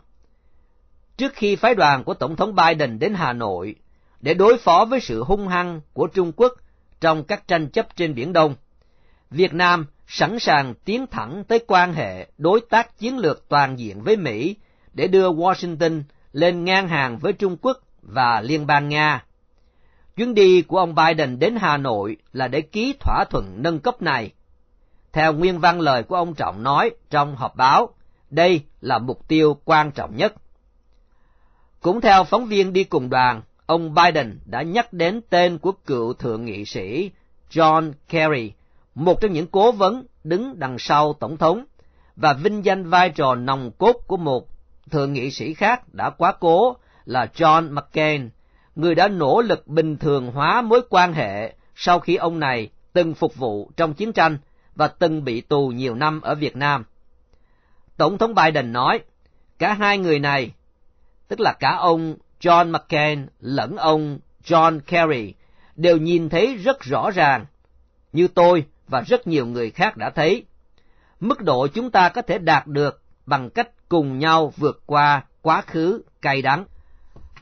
Trước 1.18 1.34
khi 1.36 1.56
phái 1.56 1.76
đoàn 1.76 2.04
của 2.04 2.14
Tổng 2.14 2.36
thống 2.36 2.56
Biden 2.56 3.00
đến 3.00 3.14
Hà 3.14 3.34
Nội 3.34 3.76
để 4.22 4.34
đối 4.34 4.58
phó 4.58 4.86
với 4.86 5.00
sự 5.00 5.24
hung 5.24 5.48
hăng 5.48 5.82
của 5.94 6.08
Trung 6.08 6.32
Quốc 6.36 6.54
trong 7.02 7.24
các 7.24 7.48
tranh 7.48 7.70
chấp 7.70 7.96
trên 7.96 8.16
Biển 8.16 8.34
Đông, 8.34 8.56
Việt 9.32 9.54
Nam 9.54 9.86
sẵn 10.08 10.40
sàng 10.40 10.74
tiến 10.86 11.08
thẳng 11.08 11.44
tới 11.48 11.60
quan 11.68 11.94
hệ 11.94 12.28
đối 12.38 12.62
tác 12.70 13.00
chiến 13.00 13.18
lược 13.18 13.50
toàn 13.50 13.80
diện 13.80 14.02
với 14.02 14.18
Mỹ 14.18 14.56
để 14.94 15.08
đưa 15.08 15.32
Washington 15.32 16.02
lên 16.36 16.66
ngang 16.66 16.88
hàng 16.88 17.18
với 17.18 17.34
Trung 17.34 17.58
Quốc 17.62 17.78
và 18.02 18.42
Liên 18.42 18.68
bang 18.68 18.90
Nga. 18.90 19.24
Chuyến 20.16 20.34
đi 20.34 20.62
của 20.62 20.78
ông 20.78 20.96
Biden 20.96 21.40
đến 21.40 21.56
Hà 21.56 21.78
Nội 21.78 22.18
là 22.34 22.48
để 22.48 22.62
ký 22.62 22.96
thỏa 23.00 23.26
thuận 23.30 23.54
nâng 23.58 23.80
cấp 23.80 24.02
này. 24.02 24.32
Theo 25.14 25.34
nguyên 25.34 25.60
văn 25.60 25.80
lời 25.80 26.04
của 26.04 26.16
ông 26.16 26.34
Trọng 26.34 26.64
nói 26.64 26.92
trong 27.10 27.36
họp 27.36 27.56
báo, 27.56 27.90
đây 28.30 28.62
là 28.82 28.98
mục 28.98 29.28
tiêu 29.28 29.58
quan 29.66 29.92
trọng 29.92 30.16
nhất. 30.16 30.34
Cũng 31.82 32.02
theo 32.02 32.24
phóng 32.24 32.46
viên 32.46 32.74
đi 32.74 32.84
cùng 32.84 33.10
đoàn, 33.10 33.42
ông 33.66 33.94
Biden 33.94 34.40
đã 34.46 34.62
nhắc 34.62 34.94
đến 34.94 35.22
tên 35.30 35.58
của 35.58 35.72
cựu 35.72 36.14
thượng 36.14 36.46
nghị 36.46 36.66
sĩ 36.66 37.12
John 37.52 37.92
Kerry, 38.10 38.52
một 38.96 39.22
trong 39.22 39.34
những 39.34 39.48
cố 39.48 39.72
vấn 39.72 40.06
đứng 40.24 40.60
đằng 40.60 40.76
sau 40.80 41.14
tổng 41.14 41.38
thống, 41.38 41.66
và 42.16 42.34
vinh 42.34 42.66
danh 42.66 42.90
vai 42.90 43.10
trò 43.10 43.36
nòng 43.36 43.72
cốt 43.72 43.96
của 44.08 44.18
một 44.18 44.55
thượng 44.92 45.14
nghị 45.14 45.32
sĩ 45.32 45.54
khác 45.54 45.94
đã 45.94 46.10
quá 46.10 46.34
cố 46.40 46.76
là 47.06 47.28
John 47.36 47.74
McCain, 47.74 48.30
người 48.76 48.96
đã 48.96 49.08
nỗ 49.08 49.42
lực 49.42 49.68
bình 49.68 49.98
thường 49.98 50.32
hóa 50.32 50.62
mối 50.62 50.82
quan 50.90 51.14
hệ 51.14 51.54
sau 51.76 52.00
khi 52.00 52.16
ông 52.16 52.40
này 52.40 52.70
từng 52.94 53.14
phục 53.14 53.36
vụ 53.36 53.72
trong 53.78 53.94
chiến 53.94 54.14
tranh 54.14 54.38
và 54.76 54.88
từng 54.88 55.24
bị 55.24 55.42
tù 55.42 55.68
nhiều 55.68 55.96
năm 55.96 56.22
ở 56.22 56.36
Việt 56.36 56.56
Nam. 56.56 56.86
Tổng 57.98 58.18
thống 58.18 58.36
Biden 58.36 58.74
nói, 58.74 59.00
cả 59.60 59.74
hai 59.74 59.98
người 59.98 60.20
này, 60.20 60.52
tức 61.28 61.40
là 61.40 61.54
cả 61.54 61.76
ông 61.80 62.16
John 62.42 62.72
McCain 62.72 63.28
lẫn 63.40 63.78
ông 63.78 64.20
John 64.44 64.80
Kerry, 64.80 65.34
đều 65.76 65.98
nhìn 65.98 66.30
thấy 66.30 66.56
rất 66.56 66.82
rõ 66.82 67.12
ràng, 67.12 67.46
như 68.14 68.28
tôi 68.28 68.66
và 68.88 69.02
rất 69.02 69.28
nhiều 69.28 69.46
người 69.46 69.72
khác 69.72 69.98
đã 69.98 70.10
thấy, 70.10 70.46
mức 71.20 71.42
độ 71.42 71.68
chúng 71.68 71.92
ta 71.92 72.10
có 72.10 72.22
thể 72.22 72.38
đạt 72.38 72.68
được 72.68 73.02
bằng 73.26 73.50
cách 73.50 73.70
cùng 73.90 74.20
nhau 74.20 74.54
vượt 74.58 74.84
qua 74.86 75.24
quá 75.42 75.62
khứ 75.62 76.02
cay 76.22 76.42
đắng. 76.42 76.66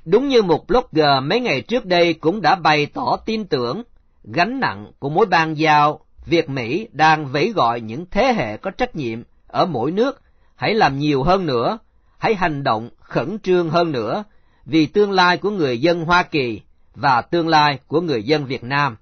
Đúng 0.06 0.28
như 0.28 0.42
một 0.42 0.68
blogger 0.68 1.24
mấy 1.24 1.40
ngày 1.40 1.62
trước 1.62 1.86
đây 1.86 2.14
cũng 2.14 2.42
đã 2.42 2.56
bày 2.56 2.86
tỏ 2.86 3.18
tin 3.26 3.46
tưởng, 3.46 3.84
gánh 4.24 4.60
nặng 4.60 4.92
của 5.00 5.10
mối 5.10 5.26
ban 5.26 5.58
giao, 5.58 6.00
việc 6.26 6.50
Mỹ 6.50 6.88
đang 6.92 7.26
vẫy 7.28 7.52
gọi 7.56 7.82
những 7.82 8.06
thế 8.12 8.34
hệ 8.34 8.58
có 8.58 8.72
trách 8.72 8.96
nhiệm 8.96 9.24
ở 9.48 9.66
mỗi 9.66 9.92
nước, 9.92 10.22
hãy 10.56 10.74
làm 10.74 11.00
nhiều 11.00 11.24
hơn 11.24 11.46
nữa, 11.46 11.78
hãy 12.18 12.36
hành 12.36 12.64
động 12.64 12.90
khẩn 13.00 13.40
trương 13.40 13.70
hơn 13.70 13.92
nữa, 13.92 14.24
vì 14.66 14.86
tương 14.86 15.12
lai 15.12 15.38
của 15.38 15.50
người 15.50 15.82
dân 15.82 16.06
Hoa 16.06 16.24
Kỳ 16.24 16.62
và 16.96 17.22
tương 17.22 17.48
lai 17.48 17.80
của 17.88 18.02
người 18.02 18.24
dân 18.24 18.46
Việt 18.46 18.64
Nam. 18.64 18.98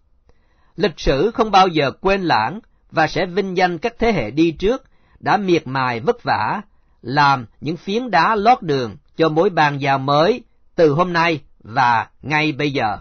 Lịch 0.75 0.99
sử 0.99 1.31
không 1.31 1.51
bao 1.51 1.67
giờ 1.67 1.91
quên 1.91 2.21
lãng 2.21 2.59
và 2.91 3.07
sẽ 3.07 3.25
vinh 3.25 3.57
danh 3.57 3.77
các 3.77 3.93
thế 3.99 4.11
hệ 4.11 4.31
đi 4.31 4.51
trước 4.51 4.83
đã 5.19 5.37
miệt 5.37 5.67
mài 5.67 5.99
vất 5.99 6.23
vả, 6.23 6.61
làm 7.01 7.45
những 7.61 7.77
phiến 7.77 8.11
đá 8.11 8.35
lót 8.35 8.61
đường 8.61 8.97
cho 9.17 9.29
mối 9.29 9.49
bàn 9.49 9.77
giao 9.81 9.97
mới 9.97 10.43
từ 10.75 10.93
hôm 10.93 11.13
nay 11.13 11.41
và 11.59 12.09
ngay 12.21 12.51
bây 12.51 12.71
giờ. 12.71 12.97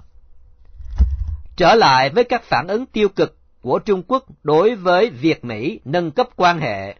Trở 1.56 1.74
lại 1.74 2.10
với 2.10 2.24
các 2.24 2.42
phản 2.42 2.68
ứng 2.68 2.86
tiêu 2.86 3.08
cực 3.08 3.36
của 3.62 3.78
Trung 3.78 4.02
Quốc 4.02 4.24
đối 4.42 4.74
với 4.74 5.10
việc 5.10 5.44
Mỹ 5.44 5.80
nâng 5.84 6.10
cấp 6.10 6.28
quan 6.36 6.60
hệ, 6.60 6.94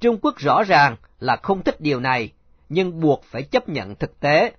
Trung 0.00 0.18
Quốc 0.22 0.36
rõ 0.38 0.62
ràng 0.62 0.96
là 1.20 1.36
không 1.42 1.62
thích 1.62 1.80
điều 1.80 2.00
này, 2.00 2.30
nhưng 2.68 3.00
buộc 3.00 3.24
phải 3.24 3.42
chấp 3.42 3.68
nhận 3.68 3.94
thực 3.94 4.20
tế, 4.20 4.52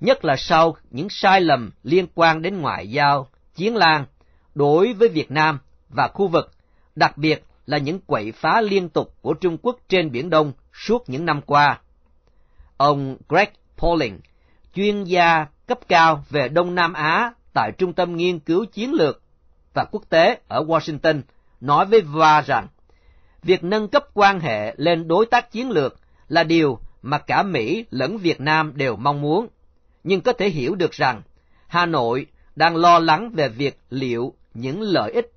nhất 0.00 0.24
là 0.24 0.36
sau 0.36 0.76
những 0.90 1.08
sai 1.10 1.40
lầm 1.40 1.70
liên 1.82 2.06
quan 2.14 2.42
đến 2.42 2.60
ngoại 2.60 2.88
giao, 2.90 3.28
chiến 3.54 3.76
lan 3.76 4.04
đối 4.54 4.92
với 4.92 5.08
Việt 5.08 5.30
Nam 5.30 5.58
và 5.88 6.08
khu 6.08 6.28
vực, 6.28 6.50
đặc 6.96 7.18
biệt 7.18 7.44
là 7.66 7.78
những 7.78 8.00
quậy 8.00 8.32
phá 8.32 8.60
liên 8.60 8.88
tục 8.88 9.14
của 9.22 9.34
Trung 9.34 9.58
Quốc 9.62 9.76
trên 9.88 10.12
Biển 10.12 10.30
Đông 10.30 10.52
suốt 10.72 11.08
những 11.08 11.24
năm 11.24 11.40
qua. 11.46 11.80
Ông 12.76 13.16
Greg 13.28 13.48
Pauling, 13.76 14.20
chuyên 14.74 15.04
gia 15.04 15.46
cấp 15.66 15.78
cao 15.88 16.24
về 16.30 16.48
Đông 16.48 16.74
Nam 16.74 16.92
Á 16.92 17.32
tại 17.54 17.72
Trung 17.78 17.92
tâm 17.92 18.16
Nghiên 18.16 18.38
cứu 18.38 18.64
Chiến 18.64 18.92
lược 18.92 19.22
và 19.74 19.84
Quốc 19.90 20.02
tế 20.08 20.40
ở 20.48 20.64
Washington, 20.64 21.22
nói 21.60 21.86
với 21.86 22.00
VA 22.00 22.40
rằng, 22.40 22.66
việc 23.42 23.64
nâng 23.64 23.88
cấp 23.88 24.04
quan 24.14 24.40
hệ 24.40 24.74
lên 24.76 25.08
đối 25.08 25.26
tác 25.26 25.50
chiến 25.50 25.70
lược 25.70 26.00
là 26.28 26.44
điều 26.44 26.78
mà 27.02 27.18
cả 27.18 27.42
Mỹ 27.42 27.84
lẫn 27.90 28.18
Việt 28.18 28.40
Nam 28.40 28.72
đều 28.74 28.96
mong 28.96 29.20
muốn, 29.20 29.48
nhưng 30.04 30.20
có 30.20 30.32
thể 30.32 30.48
hiểu 30.48 30.74
được 30.74 30.92
rằng 30.92 31.22
Hà 31.66 31.86
Nội 31.86 32.26
đang 32.56 32.76
lo 32.76 32.98
lắng 32.98 33.30
về 33.34 33.48
việc 33.48 33.78
liệu 33.90 34.34
những 34.54 34.80
lợi 34.80 35.12
ích 35.12 35.32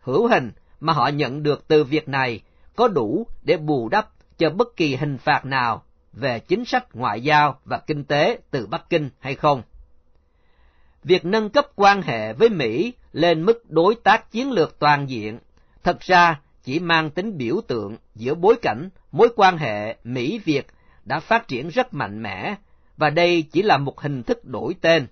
hữu 0.00 0.28
hình 0.28 0.52
mà 0.80 0.92
họ 0.92 1.08
nhận 1.08 1.42
được 1.42 1.68
từ 1.68 1.84
việc 1.84 2.08
này 2.08 2.40
có 2.76 2.88
đủ 2.88 3.26
để 3.42 3.56
bù 3.56 3.88
đắp 3.88 4.08
cho 4.38 4.50
bất 4.50 4.76
kỳ 4.76 4.96
hình 4.96 5.18
phạt 5.18 5.44
nào 5.44 5.82
về 6.12 6.38
chính 6.38 6.64
sách 6.64 6.96
ngoại 6.96 7.20
giao 7.20 7.58
và 7.64 7.78
kinh 7.78 8.04
tế 8.04 8.38
từ 8.50 8.66
Bắc 8.66 8.90
Kinh 8.90 9.10
hay 9.20 9.34
không. 9.34 9.62
Việc 11.04 11.24
nâng 11.24 11.50
cấp 11.50 11.66
quan 11.76 12.02
hệ 12.02 12.32
với 12.32 12.48
Mỹ 12.48 12.92
lên 13.12 13.42
mức 13.42 13.70
đối 13.70 13.94
tác 13.94 14.30
chiến 14.30 14.50
lược 14.50 14.78
toàn 14.78 15.08
diện 15.08 15.38
thật 15.84 16.00
ra 16.00 16.40
chỉ 16.62 16.80
mang 16.80 17.10
tính 17.10 17.38
biểu 17.38 17.60
tượng 17.68 17.96
giữa 18.14 18.34
bối 18.34 18.56
cảnh 18.62 18.88
mối 19.12 19.28
quan 19.36 19.58
hệ 19.58 19.96
Mỹ-Việt 20.04 20.66
đã 21.04 21.20
phát 21.20 21.48
triển 21.48 21.68
rất 21.68 21.94
mạnh 21.94 22.22
mẽ, 22.22 22.54
và 22.96 23.10
đây 23.10 23.42
chỉ 23.52 23.62
là 23.62 23.78
một 23.78 24.00
hình 24.00 24.22
thức 24.22 24.44
đổi 24.44 24.74
tên. 24.80 25.06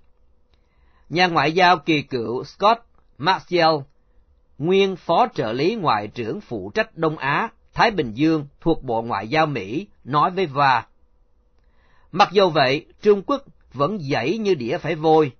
Nhà 1.09 1.27
ngoại 1.27 1.51
giao 1.51 1.77
kỳ 1.77 2.01
cựu 2.01 2.43
Scott 2.43 2.79
Maxwell 3.19 3.81
nguyên 4.57 4.95
phó 4.95 5.27
trợ 5.35 5.53
lý 5.53 5.75
ngoại 5.75 6.07
trưởng 6.07 6.41
phụ 6.41 6.71
trách 6.73 6.97
Đông 6.97 7.17
Á, 7.17 7.49
Thái 7.73 7.91
Bình 7.91 8.13
Dương 8.13 8.47
thuộc 8.61 8.83
Bộ 8.83 9.01
Ngoại 9.01 9.27
giao 9.27 9.45
Mỹ, 9.45 9.87
nói 10.03 10.31
với 10.31 10.45
Va. 10.45 10.85
Mặc 12.11 12.29
dù 12.31 12.49
vậy, 12.49 12.85
Trung 13.01 13.21
Quốc 13.21 13.43
vẫn 13.73 13.99
dãy 14.11 14.37
như 14.37 14.55
đĩa 14.55 14.77
phải 14.77 14.95
vôi. 14.95 15.31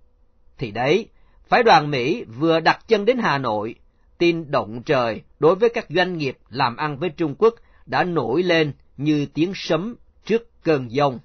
Thì 0.58 0.71
đấy, 0.71 1.08
phái 1.47 1.63
đoàn 1.63 1.91
Mỹ 1.91 2.23
vừa 2.23 2.60
đặt 2.60 2.88
chân 2.88 3.06
đến 3.06 3.17
Hà 3.17 3.38
Nội, 3.38 3.75
tin 4.17 4.51
động 4.51 4.82
trời 4.86 5.21
đối 5.39 5.56
với 5.56 5.69
các 5.69 5.86
doanh 5.89 6.17
nghiệp 6.17 6.38
làm 6.49 6.78
ăn 6.78 6.97
với 6.97 7.10
Trung 7.10 7.36
Quốc 7.38 7.56
đã 7.86 8.04
nổi 8.04 8.43
lên 8.43 8.73
như 8.97 9.25
tiếng 9.34 9.51
sấm 9.56 9.95
trước 10.25 10.63
cơn 10.63 10.91
giông. 10.91 11.19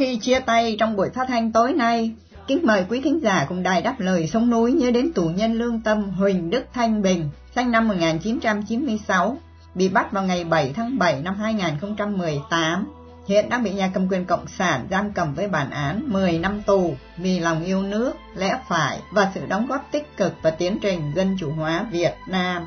Khi 0.00 0.16
chia 0.16 0.40
tay 0.40 0.76
trong 0.78 0.96
buổi 0.96 1.10
phát 1.10 1.28
thanh 1.28 1.52
tối 1.52 1.72
nay, 1.72 2.12
kính 2.46 2.60
mời 2.66 2.84
quý 2.88 3.00
thính 3.00 3.20
giả 3.22 3.46
cùng 3.48 3.62
đài 3.62 3.82
đáp 3.82 4.00
lời 4.00 4.26
sông 4.26 4.50
núi 4.50 4.72
nhớ 4.72 4.90
đến 4.90 5.12
tù 5.12 5.28
nhân 5.28 5.52
lương 5.52 5.80
tâm 5.80 6.10
Huỳnh 6.10 6.50
Đức 6.50 6.64
Thanh 6.72 7.02
Bình, 7.02 7.28
sinh 7.56 7.70
năm 7.70 7.88
1996, 7.88 9.36
bị 9.74 9.88
bắt 9.88 10.12
vào 10.12 10.24
ngày 10.24 10.44
7 10.44 10.72
tháng 10.76 10.98
7 10.98 11.22
năm 11.22 11.34
2018. 11.34 12.86
Hiện 13.28 13.48
đang 13.48 13.62
bị 13.62 13.70
nhà 13.70 13.90
cầm 13.94 14.08
quyền 14.08 14.24
Cộng 14.24 14.46
sản 14.58 14.86
giam 14.90 15.12
cầm 15.12 15.34
với 15.34 15.48
bản 15.48 15.70
án 15.70 16.02
10 16.06 16.38
năm 16.38 16.62
tù 16.62 16.94
vì 17.16 17.40
lòng 17.40 17.64
yêu 17.64 17.82
nước, 17.82 18.12
lẽ 18.34 18.58
phải 18.68 18.98
và 19.12 19.30
sự 19.34 19.40
đóng 19.48 19.66
góp 19.66 19.88
tích 19.92 20.16
cực 20.16 20.34
vào 20.42 20.52
tiến 20.58 20.78
trình 20.82 21.12
dân 21.14 21.36
chủ 21.40 21.50
hóa 21.50 21.86
Việt 21.90 22.14
Nam. 22.26 22.66